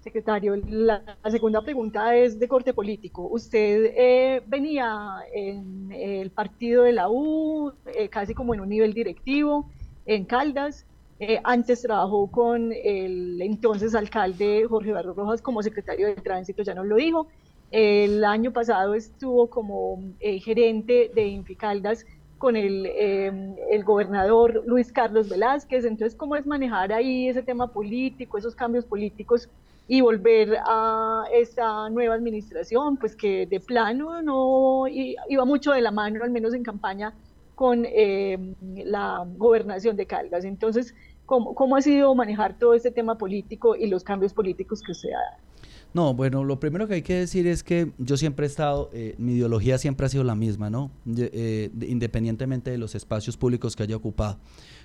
Secretario, 0.00 0.56
la, 0.56 1.02
segunda 1.30 1.60
pregunta 1.60 2.14
es 2.16 2.38
de 2.38 2.48
corte 2.48 2.72
político. 2.72 3.28
Usted 3.28 3.92
eh, 3.94 4.42
venía 4.46 5.16
en 5.34 5.92
el 5.92 6.30
partido 6.30 6.84
de 6.84 6.92
la 6.92 7.10
U, 7.10 7.72
eh, 7.94 8.08
casi 8.08 8.32
como 8.32 8.54
en 8.54 8.60
un 8.60 8.68
nivel 8.70 8.94
directivo, 8.94 9.68
en 10.06 10.24
Caldas. 10.24 10.86
Eh, 11.18 11.38
antes 11.44 11.82
trabajó 11.82 12.28
con 12.28 12.72
el 12.72 13.42
entonces 13.42 13.94
alcalde 13.94 14.64
Jorge 14.66 14.90
Barro 14.92 15.12
Rojas 15.12 15.42
como 15.42 15.62
secretario 15.62 16.06
de 16.06 16.14
tránsito, 16.14 16.62
ya 16.62 16.72
nos 16.74 16.86
lo 16.86 16.96
dijo. 16.96 17.26
El 17.70 18.24
año 18.24 18.52
pasado 18.52 18.94
estuvo 18.94 19.48
como 19.48 20.02
eh, 20.18 20.40
gerente 20.40 21.10
de 21.14 21.28
Inficaldas 21.28 22.04
con 22.36 22.56
el, 22.56 22.86
em, 22.86 23.54
el, 23.70 23.84
gobernador 23.84 24.62
Luis 24.66 24.90
Carlos 24.90 25.28
Velázquez. 25.28 25.84
Entonces, 25.84 26.16
¿cómo 26.16 26.34
es 26.34 26.46
manejar 26.46 26.92
ahí 26.92 27.28
ese 27.28 27.42
tema 27.42 27.68
político, 27.68 28.38
esos 28.38 28.56
cambios 28.56 28.84
políticos 28.86 29.48
y 29.86 30.00
volver 30.00 30.56
a 30.66 31.24
esta 31.32 31.88
nueva 31.90 32.14
administración? 32.14 32.96
Pues 32.96 33.14
que 33.14 33.46
de 33.46 33.60
plano 33.60 34.20
no 34.22 34.88
iba 34.88 35.44
mucho 35.44 35.72
de 35.72 35.80
la 35.80 35.92
mano, 35.92 36.24
al 36.24 36.30
menos 36.30 36.54
en 36.54 36.64
campaña, 36.64 37.14
con 37.54 37.84
em, 37.86 38.54
la 38.84 39.24
gobernación 39.36 39.96
de 39.96 40.06
Caldas. 40.06 40.44
Entonces, 40.44 40.94
¿cómo, 41.26 41.54
¿cómo 41.54 41.76
ha 41.76 41.82
sido 41.82 42.14
manejar 42.16 42.58
todo 42.58 42.74
este 42.74 42.90
tema 42.90 43.16
político 43.16 43.76
y 43.76 43.86
los 43.86 44.02
cambios 44.02 44.32
políticos 44.32 44.82
que 44.82 44.92
usted 44.92 45.10
ha 45.10 45.20
dado? 45.30 45.49
No, 45.92 46.14
bueno, 46.14 46.44
lo 46.44 46.60
primero 46.60 46.86
que 46.86 46.94
hay 46.94 47.02
que 47.02 47.16
decir 47.16 47.46
es 47.48 47.64
que 47.64 47.90
yo 47.98 48.16
siempre 48.16 48.46
he 48.46 48.48
estado, 48.48 48.90
eh, 48.92 49.16
mi 49.18 49.32
ideología 49.32 49.76
siempre 49.76 50.06
ha 50.06 50.08
sido 50.08 50.22
la 50.22 50.36
misma, 50.36 50.70
¿no? 50.70 50.92
Eh, 51.16 51.70
independientemente 51.80 52.70
de 52.70 52.78
los 52.78 52.94
espacios 52.94 53.36
públicos 53.36 53.74
que 53.74 53.82
haya 53.82 53.96
ocupado. 53.96 54.38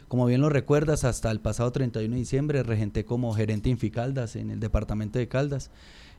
Como 0.07 0.25
bien 0.25 0.41
lo 0.41 0.49
recuerdas, 0.49 1.03
hasta 1.03 1.29
el 1.29 1.39
pasado 1.39 1.71
31 1.71 2.13
de 2.13 2.19
diciembre 2.19 2.63
regenté 2.63 3.05
como 3.05 3.33
gerente 3.33 3.69
Inficaldas 3.69 4.35
en 4.35 4.49
el 4.49 4.59
departamento 4.59 5.19
de 5.19 5.27
Caldas. 5.27 5.69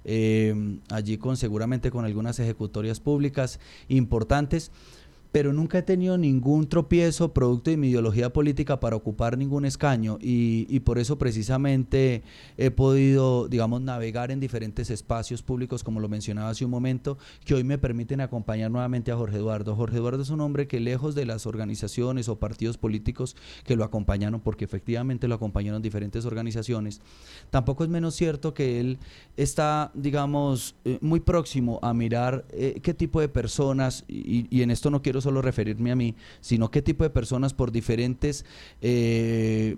Eh, 0.05 0.79
allí 0.91 1.19
con 1.19 1.37
seguramente 1.37 1.91
con 1.91 2.05
algunas 2.05 2.39
ejecutorias 2.39 3.01
públicas 3.01 3.59
importantes 3.89 4.71
pero 5.37 5.53
nunca 5.53 5.77
he 5.77 5.83
tenido 5.83 6.17
ningún 6.17 6.67
tropiezo 6.67 7.35
producto 7.35 7.69
de 7.69 7.77
mi 7.77 7.91
ideología 7.91 8.33
política 8.33 8.81
para 8.81 8.97
ocupar 8.97 9.37
ningún 9.37 9.67
escaño 9.67 10.17
y, 10.19 10.81
por 10.81 10.99
eso 10.99 11.19
precisamente 11.19 12.23
he 12.57 12.71
podido, 12.71 13.47
digamos, 13.47 13.83
navegar 13.83 14.31
en 14.31 14.41
diferentes 14.41 14.89
espacios 14.89 15.43
públicos, 15.43 15.85
como 15.85 16.01
lo 16.01 16.09
mencionaba 16.09 16.49
hace 16.49 16.65
un 16.65 16.71
momento, 16.71 17.19
que 17.45 17.53
hoy 17.53 17.65
me 17.65 17.77
permiten 17.77 18.23
acompañar 18.23 18.71
nuevamente 18.71 19.13
a 19.13 19.17
Jorge 19.19 19.37
Eduardo. 19.37 19.77
Jorge 19.77 19.99
Eduardo 19.99 20.23
es 20.23 20.31
un 20.31 20.41
hombre 20.41 20.69
que 20.69 20.81
lejos 20.81 21.15
de 21.15 21.27
las 21.27 21.47
organizaciones 21.47 22.31
o 22.31 22.39
partidos 22.39 22.79
políticos 22.79 23.37
que 23.65 23.77
lo 23.77 23.85
acompañaron, 23.85 24.41
porque 24.41 24.65
efectivamente 24.65 25.29
lo 25.29 25.35
acompañaron 25.35 25.83
diferentes 25.83 26.25
organizaciones, 26.25 27.03
tampoco 27.51 27.85
es 27.85 27.91
menos 27.91 28.15
cierto 28.15 28.55
que 28.55 28.81
él 28.81 28.99
está, 29.37 29.91
digamos, 29.93 30.77
eh, 30.87 30.97
muy 31.03 31.21
próximo 31.21 31.79
a 31.83 31.93
mirar 31.93 32.47
eh, 32.53 32.81
qué 32.83 32.95
tipo 32.95 33.21
de 33.21 33.29
personas, 33.29 34.07
y, 34.09 34.47
y 34.49 34.63
en 34.63 34.71
esto 34.71 34.91
no 34.91 35.03
quiero 35.03 35.21
solo 35.27 35.43
referirme 35.43 35.91
a 35.91 35.97
mí, 35.97 36.15
sino 36.41 36.71
qué 36.71 36.83
tipo 36.83 37.05
de 37.05 37.11
personas 37.11 37.53
por 37.53 37.73
diferentes... 37.73 38.45
Eh, 38.81 39.77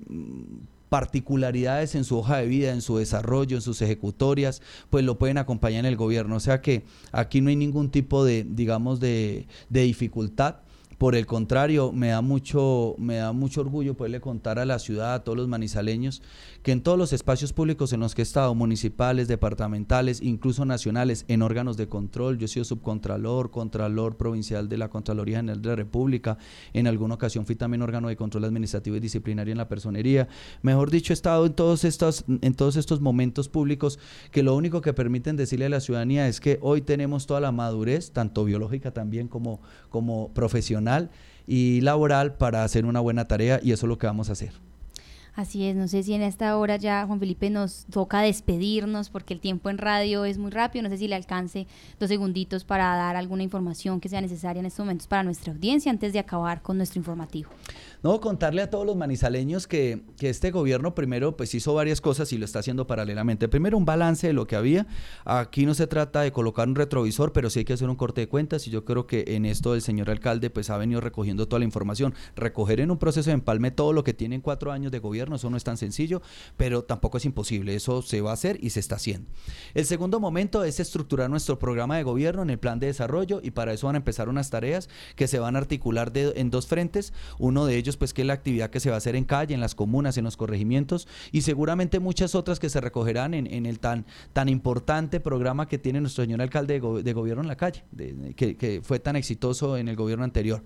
particularidades 0.88 1.94
en 1.94 2.04
su 2.04 2.16
hoja 2.16 2.38
de 2.38 2.46
vida, 2.46 2.72
en 2.72 2.80
su 2.80 2.96
desarrollo, 2.96 3.56
en 3.56 3.60
sus 3.60 3.82
ejecutorias, 3.82 4.62
pues 4.88 5.04
lo 5.04 5.18
pueden 5.18 5.36
acompañar 5.36 5.80
en 5.80 5.84
el 5.84 5.96
gobierno. 5.96 6.36
O 6.36 6.40
sea 6.40 6.62
que 6.62 6.82
aquí 7.12 7.42
no 7.42 7.50
hay 7.50 7.56
ningún 7.56 7.90
tipo 7.90 8.24
de, 8.24 8.46
digamos, 8.48 8.98
de, 8.98 9.46
de 9.68 9.82
dificultad 9.82 10.62
por 10.98 11.14
el 11.14 11.26
contrario, 11.26 11.92
me 11.92 12.08
da 12.08 12.20
mucho, 12.22 12.96
me 12.98 13.16
da 13.16 13.32
mucho 13.32 13.60
orgullo 13.60 13.94
poderle 13.94 14.20
contar 14.20 14.58
a 14.58 14.66
la 14.66 14.80
ciudad, 14.80 15.14
a 15.14 15.22
todos 15.22 15.38
los 15.38 15.46
manizaleños, 15.46 16.22
que 16.64 16.72
en 16.72 16.82
todos 16.82 16.98
los 16.98 17.12
espacios 17.12 17.52
públicos 17.52 17.92
en 17.92 18.00
los 18.00 18.16
que 18.16 18.22
he 18.22 18.24
estado, 18.24 18.52
municipales, 18.56 19.28
departamentales, 19.28 20.20
incluso 20.20 20.64
nacionales, 20.64 21.24
en 21.28 21.42
órganos 21.42 21.76
de 21.76 21.86
control, 21.86 22.36
yo 22.36 22.46
he 22.46 22.48
sido 22.48 22.64
subcontralor, 22.64 23.52
contralor 23.52 24.16
provincial 24.16 24.68
de 24.68 24.76
la 24.76 24.88
Contraloría 24.88 25.36
General 25.36 25.62
de 25.62 25.68
la 25.68 25.76
República, 25.76 26.36
en 26.72 26.88
alguna 26.88 27.14
ocasión 27.14 27.46
fui 27.46 27.54
también 27.54 27.82
órgano 27.82 28.08
de 28.08 28.16
control 28.16 28.44
administrativo 28.44 28.96
y 28.96 29.00
disciplinario 29.00 29.52
en 29.52 29.58
la 29.58 29.68
personería. 29.68 30.26
Mejor 30.62 30.90
dicho, 30.90 31.12
he 31.12 31.14
estado 31.14 31.46
en 31.46 31.52
todos 31.52 31.84
estos, 31.84 32.24
en 32.40 32.54
todos 32.54 32.74
estos 32.74 33.00
momentos 33.00 33.48
públicos 33.48 34.00
que 34.32 34.42
lo 34.42 34.56
único 34.56 34.80
que 34.80 34.92
permiten 34.92 35.36
decirle 35.36 35.66
a 35.66 35.68
la 35.68 35.80
ciudadanía 35.80 36.26
es 36.26 36.40
que 36.40 36.58
hoy 36.60 36.80
tenemos 36.80 37.28
toda 37.28 37.38
la 37.40 37.52
madurez, 37.52 38.10
tanto 38.10 38.44
biológica 38.44 38.90
también 38.90 39.28
como, 39.28 39.60
como 39.90 40.34
profesional 40.34 40.87
y 41.46 41.80
laboral 41.80 42.34
para 42.34 42.64
hacer 42.64 42.84
una 42.84 43.00
buena 43.00 43.26
tarea 43.26 43.60
y 43.62 43.72
eso 43.72 43.86
es 43.86 43.88
lo 43.88 43.98
que 43.98 44.06
vamos 44.06 44.28
a 44.28 44.32
hacer. 44.32 44.52
Así 45.38 45.64
es, 45.66 45.76
no 45.76 45.86
sé 45.86 46.02
si 46.02 46.14
en 46.14 46.22
esta 46.22 46.56
hora 46.58 46.78
ya 46.78 47.06
Juan 47.06 47.20
Felipe 47.20 47.48
nos 47.48 47.86
toca 47.92 48.22
despedirnos 48.22 49.08
porque 49.08 49.34
el 49.34 49.40
tiempo 49.40 49.70
en 49.70 49.78
radio 49.78 50.24
es 50.24 50.36
muy 50.36 50.50
rápido, 50.50 50.82
no 50.82 50.88
sé 50.88 50.98
si 50.98 51.06
le 51.06 51.14
alcance 51.14 51.68
dos 52.00 52.08
segunditos 52.08 52.64
para 52.64 52.96
dar 52.96 53.14
alguna 53.14 53.44
información 53.44 54.00
que 54.00 54.08
sea 54.08 54.20
necesaria 54.20 54.58
en 54.58 54.66
estos 54.66 54.84
momentos 54.84 55.06
para 55.06 55.22
nuestra 55.22 55.52
audiencia 55.52 55.92
antes 55.92 56.12
de 56.12 56.18
acabar 56.18 56.60
con 56.60 56.76
nuestro 56.76 56.98
informativo. 56.98 57.50
No, 58.02 58.20
contarle 58.20 58.62
a 58.62 58.70
todos 58.70 58.86
los 58.86 58.94
manizaleños 58.94 59.66
que, 59.66 60.02
que, 60.18 60.28
este 60.28 60.52
gobierno 60.52 60.94
primero 60.94 61.36
pues 61.36 61.54
hizo 61.54 61.74
varias 61.74 62.00
cosas 62.00 62.32
y 62.32 62.38
lo 62.38 62.44
está 62.44 62.60
haciendo 62.60 62.86
paralelamente. 62.86 63.48
Primero 63.48 63.76
un 63.76 63.84
balance 63.84 64.28
de 64.28 64.32
lo 64.32 64.46
que 64.46 64.54
había. 64.54 64.86
Aquí 65.24 65.66
no 65.66 65.74
se 65.74 65.88
trata 65.88 66.20
de 66.20 66.30
colocar 66.30 66.68
un 66.68 66.76
retrovisor, 66.76 67.32
pero 67.32 67.50
sí 67.50 67.60
hay 67.60 67.64
que 67.64 67.72
hacer 67.72 67.88
un 67.88 67.96
corte 67.96 68.20
de 68.20 68.28
cuentas 68.28 68.68
y 68.68 68.70
yo 68.70 68.84
creo 68.84 69.06
que 69.06 69.24
en 69.28 69.44
esto 69.44 69.74
el 69.74 69.82
señor 69.82 70.10
alcalde 70.10 70.48
pues 70.48 70.70
ha 70.70 70.78
venido 70.78 71.00
recogiendo 71.00 71.48
toda 71.48 71.58
la 71.58 71.64
información. 71.64 72.14
Recoger 72.36 72.80
en 72.80 72.92
un 72.92 72.98
proceso 72.98 73.30
de 73.30 73.34
empalme 73.34 73.72
todo 73.72 73.92
lo 73.92 74.04
que 74.04 74.14
tienen 74.14 74.40
cuatro 74.42 74.70
años 74.70 74.92
de 74.92 75.00
gobierno, 75.00 75.34
eso 75.34 75.50
no 75.50 75.56
es 75.56 75.64
tan 75.64 75.76
sencillo, 75.76 76.22
pero 76.56 76.84
tampoco 76.84 77.18
es 77.18 77.24
imposible. 77.24 77.74
Eso 77.74 78.02
se 78.02 78.20
va 78.20 78.30
a 78.30 78.34
hacer 78.34 78.58
y 78.62 78.70
se 78.70 78.80
está 78.80 78.94
haciendo. 78.94 79.28
El 79.74 79.86
segundo 79.86 80.20
momento 80.20 80.62
es 80.62 80.78
estructurar 80.78 81.30
nuestro 81.30 81.58
programa 81.58 81.96
de 81.96 82.04
gobierno 82.04 82.42
en 82.42 82.50
el 82.50 82.58
plan 82.60 82.78
de 82.78 82.86
desarrollo 82.86 83.40
y 83.42 83.50
para 83.50 83.72
eso 83.72 83.88
van 83.88 83.96
a 83.96 83.98
empezar 83.98 84.28
unas 84.28 84.50
tareas 84.50 84.88
que 85.16 85.26
se 85.26 85.40
van 85.40 85.56
a 85.56 85.58
articular 85.58 86.12
en 86.14 86.50
dos 86.50 86.66
frentes. 86.66 87.12
Uno 87.38 87.66
de 87.66 87.76
ellos 87.76 87.87
pues 87.96 88.12
que 88.12 88.22
es 88.22 88.26
la 88.26 88.34
actividad 88.34 88.70
que 88.70 88.80
se 88.80 88.90
va 88.90 88.96
a 88.96 88.98
hacer 88.98 89.16
en 89.16 89.24
calle, 89.24 89.54
en 89.54 89.60
las 89.60 89.74
comunas, 89.74 90.16
en 90.18 90.24
los 90.24 90.36
corregimientos 90.36 91.08
y 91.32 91.42
seguramente 91.42 92.00
muchas 92.00 92.34
otras 92.34 92.58
que 92.58 92.68
se 92.68 92.80
recogerán 92.80 93.34
en, 93.34 93.66
el 93.66 93.78
tan, 93.80 94.06
tan 94.32 94.48
importante 94.48 95.20
programa 95.20 95.68
que 95.68 95.78
tiene 95.78 96.00
nuestro 96.00 96.24
señor 96.24 96.42
alcalde 96.42 96.80
de, 96.80 97.12
gobierno 97.12 97.42
en 97.42 97.48
la 97.48 97.56
calle, 97.56 97.84
que, 98.36 98.56
que 98.56 98.80
fue 98.82 98.98
tan 99.00 99.16
exitoso 99.16 99.76
en 99.76 99.88
el 99.88 99.96
gobierno 99.96 100.24
anterior. 100.24 100.62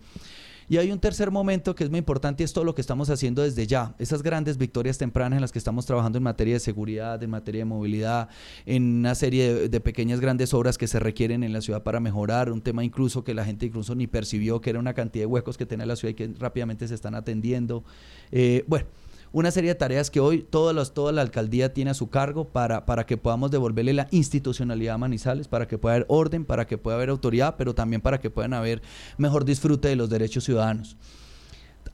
Y 0.68 0.76
hay 0.78 0.90
un 0.90 0.98
tercer 0.98 1.30
momento 1.30 1.74
que 1.74 1.84
es 1.84 1.90
muy 1.90 1.98
importante 1.98 2.42
y 2.42 2.44
es 2.44 2.52
todo 2.52 2.64
lo 2.64 2.74
que 2.74 2.80
estamos 2.80 3.10
haciendo 3.10 3.42
desde 3.42 3.66
ya. 3.66 3.94
Esas 3.98 4.22
grandes 4.22 4.58
victorias 4.58 4.98
tempranas 4.98 5.36
en 5.36 5.40
las 5.40 5.52
que 5.52 5.58
estamos 5.58 5.86
trabajando 5.86 6.18
en 6.18 6.24
materia 6.24 6.54
de 6.54 6.60
seguridad, 6.60 7.22
en 7.22 7.30
materia 7.30 7.60
de 7.60 7.64
movilidad, 7.64 8.28
en 8.66 8.98
una 9.00 9.14
serie 9.14 9.68
de, 9.68 9.80
pequeñas 9.80 10.20
grandes 10.20 10.54
obras 10.54 10.78
que 10.78 10.86
se 10.86 11.00
requieren 11.00 11.42
en 11.42 11.52
la 11.52 11.60
ciudad 11.60 11.82
para 11.82 12.00
mejorar. 12.00 12.50
Un 12.52 12.62
tema 12.62 12.84
incluso 12.84 13.24
que 13.24 13.34
la 13.34 13.44
gente 13.44 13.66
incluso 13.66 13.94
ni 13.94 14.06
percibió 14.06 14.60
que 14.60 14.70
era 14.70 14.78
una 14.78 14.94
cantidad 14.94 15.22
de 15.22 15.26
huecos 15.26 15.56
que 15.56 15.66
tenía 15.66 15.86
la 15.86 15.96
ciudad 15.96 16.12
y 16.12 16.14
que 16.14 16.30
rápidamente 16.38 16.86
se 16.88 16.94
están 16.94 17.14
atendiendo. 17.14 17.84
Eh, 18.30 18.64
bueno 18.66 18.86
una 19.32 19.50
serie 19.50 19.70
de 19.70 19.74
tareas 19.74 20.10
que 20.10 20.20
hoy 20.20 20.42
todas 20.42 20.74
las, 20.76 20.92
toda 20.92 21.10
la 21.12 21.22
alcaldía 21.22 21.72
tiene 21.72 21.90
a 21.90 21.94
su 21.94 22.10
cargo 22.10 22.48
para, 22.48 22.84
para 22.84 23.06
que 23.06 23.16
podamos 23.16 23.50
devolverle 23.50 23.94
la 23.94 24.08
institucionalidad 24.10 24.94
a 24.94 24.98
Manizales, 24.98 25.48
para 25.48 25.66
que 25.66 25.78
pueda 25.78 25.96
haber 25.96 26.06
orden, 26.08 26.44
para 26.44 26.66
que 26.66 26.78
pueda 26.78 26.96
haber 26.96 27.08
autoridad, 27.08 27.56
pero 27.56 27.74
también 27.74 28.02
para 28.02 28.20
que 28.20 28.30
puedan 28.30 28.52
haber 28.52 28.82
mejor 29.16 29.44
disfrute 29.44 29.88
de 29.88 29.96
los 29.96 30.10
derechos 30.10 30.44
ciudadanos. 30.44 30.96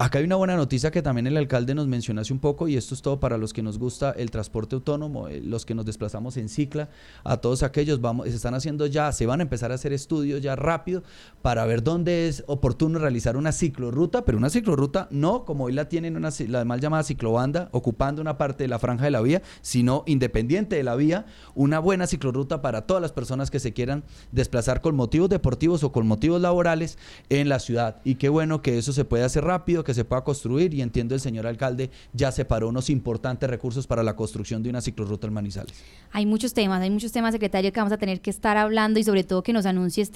Acá 0.00 0.20
hay 0.20 0.26
una 0.26 0.36
buena 0.36 0.54
noticia 0.54 0.92
que 0.92 1.02
también 1.02 1.26
el 1.26 1.36
alcalde 1.36 1.74
nos 1.74 1.88
mencionó 1.88 2.20
hace 2.20 2.32
un 2.32 2.38
poco 2.38 2.68
y 2.68 2.76
esto 2.76 2.94
es 2.94 3.02
todo 3.02 3.18
para 3.18 3.36
los 3.36 3.52
que 3.52 3.62
nos 3.62 3.80
gusta 3.80 4.12
el 4.12 4.30
transporte 4.30 4.76
autónomo, 4.76 5.26
eh, 5.26 5.40
los 5.40 5.66
que 5.66 5.74
nos 5.74 5.84
desplazamos 5.84 6.36
en 6.36 6.48
cicla, 6.48 6.88
a 7.24 7.38
todos 7.38 7.64
aquellos 7.64 8.00
vamos, 8.00 8.28
se 8.28 8.36
están 8.36 8.54
haciendo 8.54 8.86
ya, 8.86 9.10
se 9.10 9.26
van 9.26 9.40
a 9.40 9.42
empezar 9.42 9.72
a 9.72 9.74
hacer 9.74 9.92
estudios 9.92 10.40
ya 10.40 10.54
rápido 10.54 11.02
para 11.42 11.66
ver 11.66 11.82
dónde 11.82 12.28
es 12.28 12.44
oportuno 12.46 13.00
realizar 13.00 13.36
una 13.36 13.50
ciclorruta, 13.50 14.24
pero 14.24 14.38
una 14.38 14.50
ciclorruta 14.50 15.08
no 15.10 15.44
como 15.44 15.64
hoy 15.64 15.72
la 15.72 15.88
tienen 15.88 16.16
una, 16.16 16.28
la 16.46 16.64
mal 16.64 16.80
llamada 16.80 17.02
ciclobanda, 17.02 17.68
ocupando 17.72 18.22
una 18.22 18.38
parte 18.38 18.62
de 18.62 18.68
la 18.68 18.78
franja 18.78 19.04
de 19.04 19.10
la 19.10 19.20
vía, 19.20 19.42
sino 19.62 20.04
independiente 20.06 20.76
de 20.76 20.84
la 20.84 20.94
vía, 20.94 21.26
una 21.56 21.80
buena 21.80 22.06
ciclorruta 22.06 22.62
para 22.62 22.82
todas 22.82 23.02
las 23.02 23.10
personas 23.10 23.50
que 23.50 23.58
se 23.58 23.72
quieran 23.72 24.04
desplazar 24.30 24.80
con 24.80 24.94
motivos 24.94 25.28
deportivos 25.28 25.82
o 25.82 25.90
con 25.90 26.06
motivos 26.06 26.40
laborales 26.40 26.98
en 27.30 27.48
la 27.48 27.58
ciudad. 27.58 28.00
Y 28.04 28.14
qué 28.14 28.28
bueno 28.28 28.62
que 28.62 28.78
eso 28.78 28.92
se 28.92 29.04
puede 29.04 29.24
hacer 29.24 29.42
rápido, 29.42 29.87
que 29.88 29.94
se 29.94 30.04
pueda 30.04 30.22
construir 30.22 30.74
y 30.74 30.82
entiendo 30.82 31.14
el 31.14 31.20
señor 31.22 31.46
alcalde 31.46 31.90
ya 32.12 32.30
separó 32.30 32.68
unos 32.68 32.90
importantes 32.90 33.48
recursos 33.48 33.86
para 33.86 34.02
la 34.02 34.14
construcción 34.14 34.62
de 34.62 34.68
una 34.68 34.82
ciclorruta 34.82 35.26
en. 35.26 35.66
Hay 36.12 36.26
muchos 36.26 36.52
temas, 36.52 36.82
hay 36.82 36.90
muchos 36.90 37.10
temas, 37.10 37.32
secretario, 37.32 37.72
que 37.72 37.80
vamos 37.80 37.94
a 37.94 37.96
tener 37.96 38.20
que 38.20 38.28
estar 38.28 38.58
hablando 38.58 39.00
y 39.00 39.04
sobre 39.04 39.24
todo 39.24 39.42
que 39.42 39.54
nos 39.54 39.64
anuncie 39.64 40.06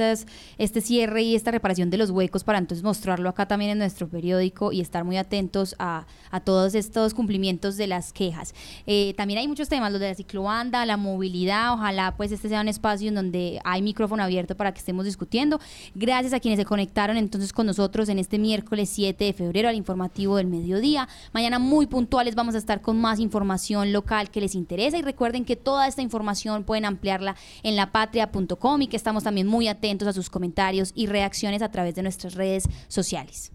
este 0.58 0.80
cierre 0.82 1.22
y 1.22 1.34
esta 1.34 1.52
reparación 1.52 1.88
de 1.88 1.96
los 1.96 2.10
huecos 2.10 2.44
para 2.44 2.58
entonces 2.58 2.84
mostrarlo 2.84 3.30
acá 3.30 3.48
también 3.48 3.70
en 3.70 3.78
nuestro 3.78 4.08
periódico 4.08 4.72
y 4.72 4.82
estar 4.82 5.04
muy 5.04 5.16
atentos 5.16 5.74
a, 5.78 6.04
todos 6.44 6.74
estos 6.74 7.14
cumplimientos 7.14 7.78
de 7.78 7.86
las 7.86 8.12
quejas. 8.12 8.54
Eh, 8.86 9.14
también 9.16 9.38
hay 9.38 9.48
muchos 9.48 9.70
temas, 9.70 9.90
los 9.90 10.02
de 10.02 10.08
la 10.08 10.14
ciclobanda, 10.14 10.84
la 10.84 10.98
movilidad, 10.98 11.72
ojalá 11.72 12.14
pues 12.16 12.30
este 12.30 12.50
sea 12.50 12.60
un 12.60 12.68
espacio 12.68 13.08
en 13.08 13.14
donde 13.14 13.58
hay 13.64 13.80
micrófono 13.80 14.22
abierto 14.22 14.54
para 14.54 14.72
que 14.72 14.80
estemos 14.80 15.06
discutiendo. 15.06 15.60
Gracias 15.94 16.34
a 16.34 16.40
quienes 16.40 16.58
se 16.58 16.66
conectaron 16.66 17.16
entonces 17.16 17.54
con 17.54 17.64
nosotros 17.64 18.10
en 18.10 18.18
este 18.18 18.38
miércoles 18.38 18.90
7 18.90 19.24
de 19.24 19.32
febrero 19.32 19.61
al 19.66 19.76
informativo 19.76 20.36
del 20.36 20.46
mediodía. 20.46 21.08
Mañana 21.32 21.58
muy 21.58 21.86
puntuales 21.86 22.34
vamos 22.34 22.54
a 22.54 22.58
estar 22.58 22.80
con 22.80 23.00
más 23.00 23.20
información 23.20 23.92
local 23.92 24.30
que 24.30 24.40
les 24.40 24.54
interesa 24.54 24.98
y 24.98 25.02
recuerden 25.02 25.44
que 25.44 25.56
toda 25.56 25.86
esta 25.86 26.02
información 26.02 26.64
pueden 26.64 26.84
ampliarla 26.84 27.36
en 27.62 27.76
lapatria.com 27.76 28.82
y 28.82 28.86
que 28.88 28.96
estamos 28.96 29.24
también 29.24 29.46
muy 29.46 29.68
atentos 29.68 30.08
a 30.08 30.12
sus 30.12 30.30
comentarios 30.30 30.92
y 30.94 31.06
reacciones 31.06 31.62
a 31.62 31.70
través 31.70 31.94
de 31.94 32.02
nuestras 32.02 32.34
redes 32.34 32.68
sociales. 32.88 33.52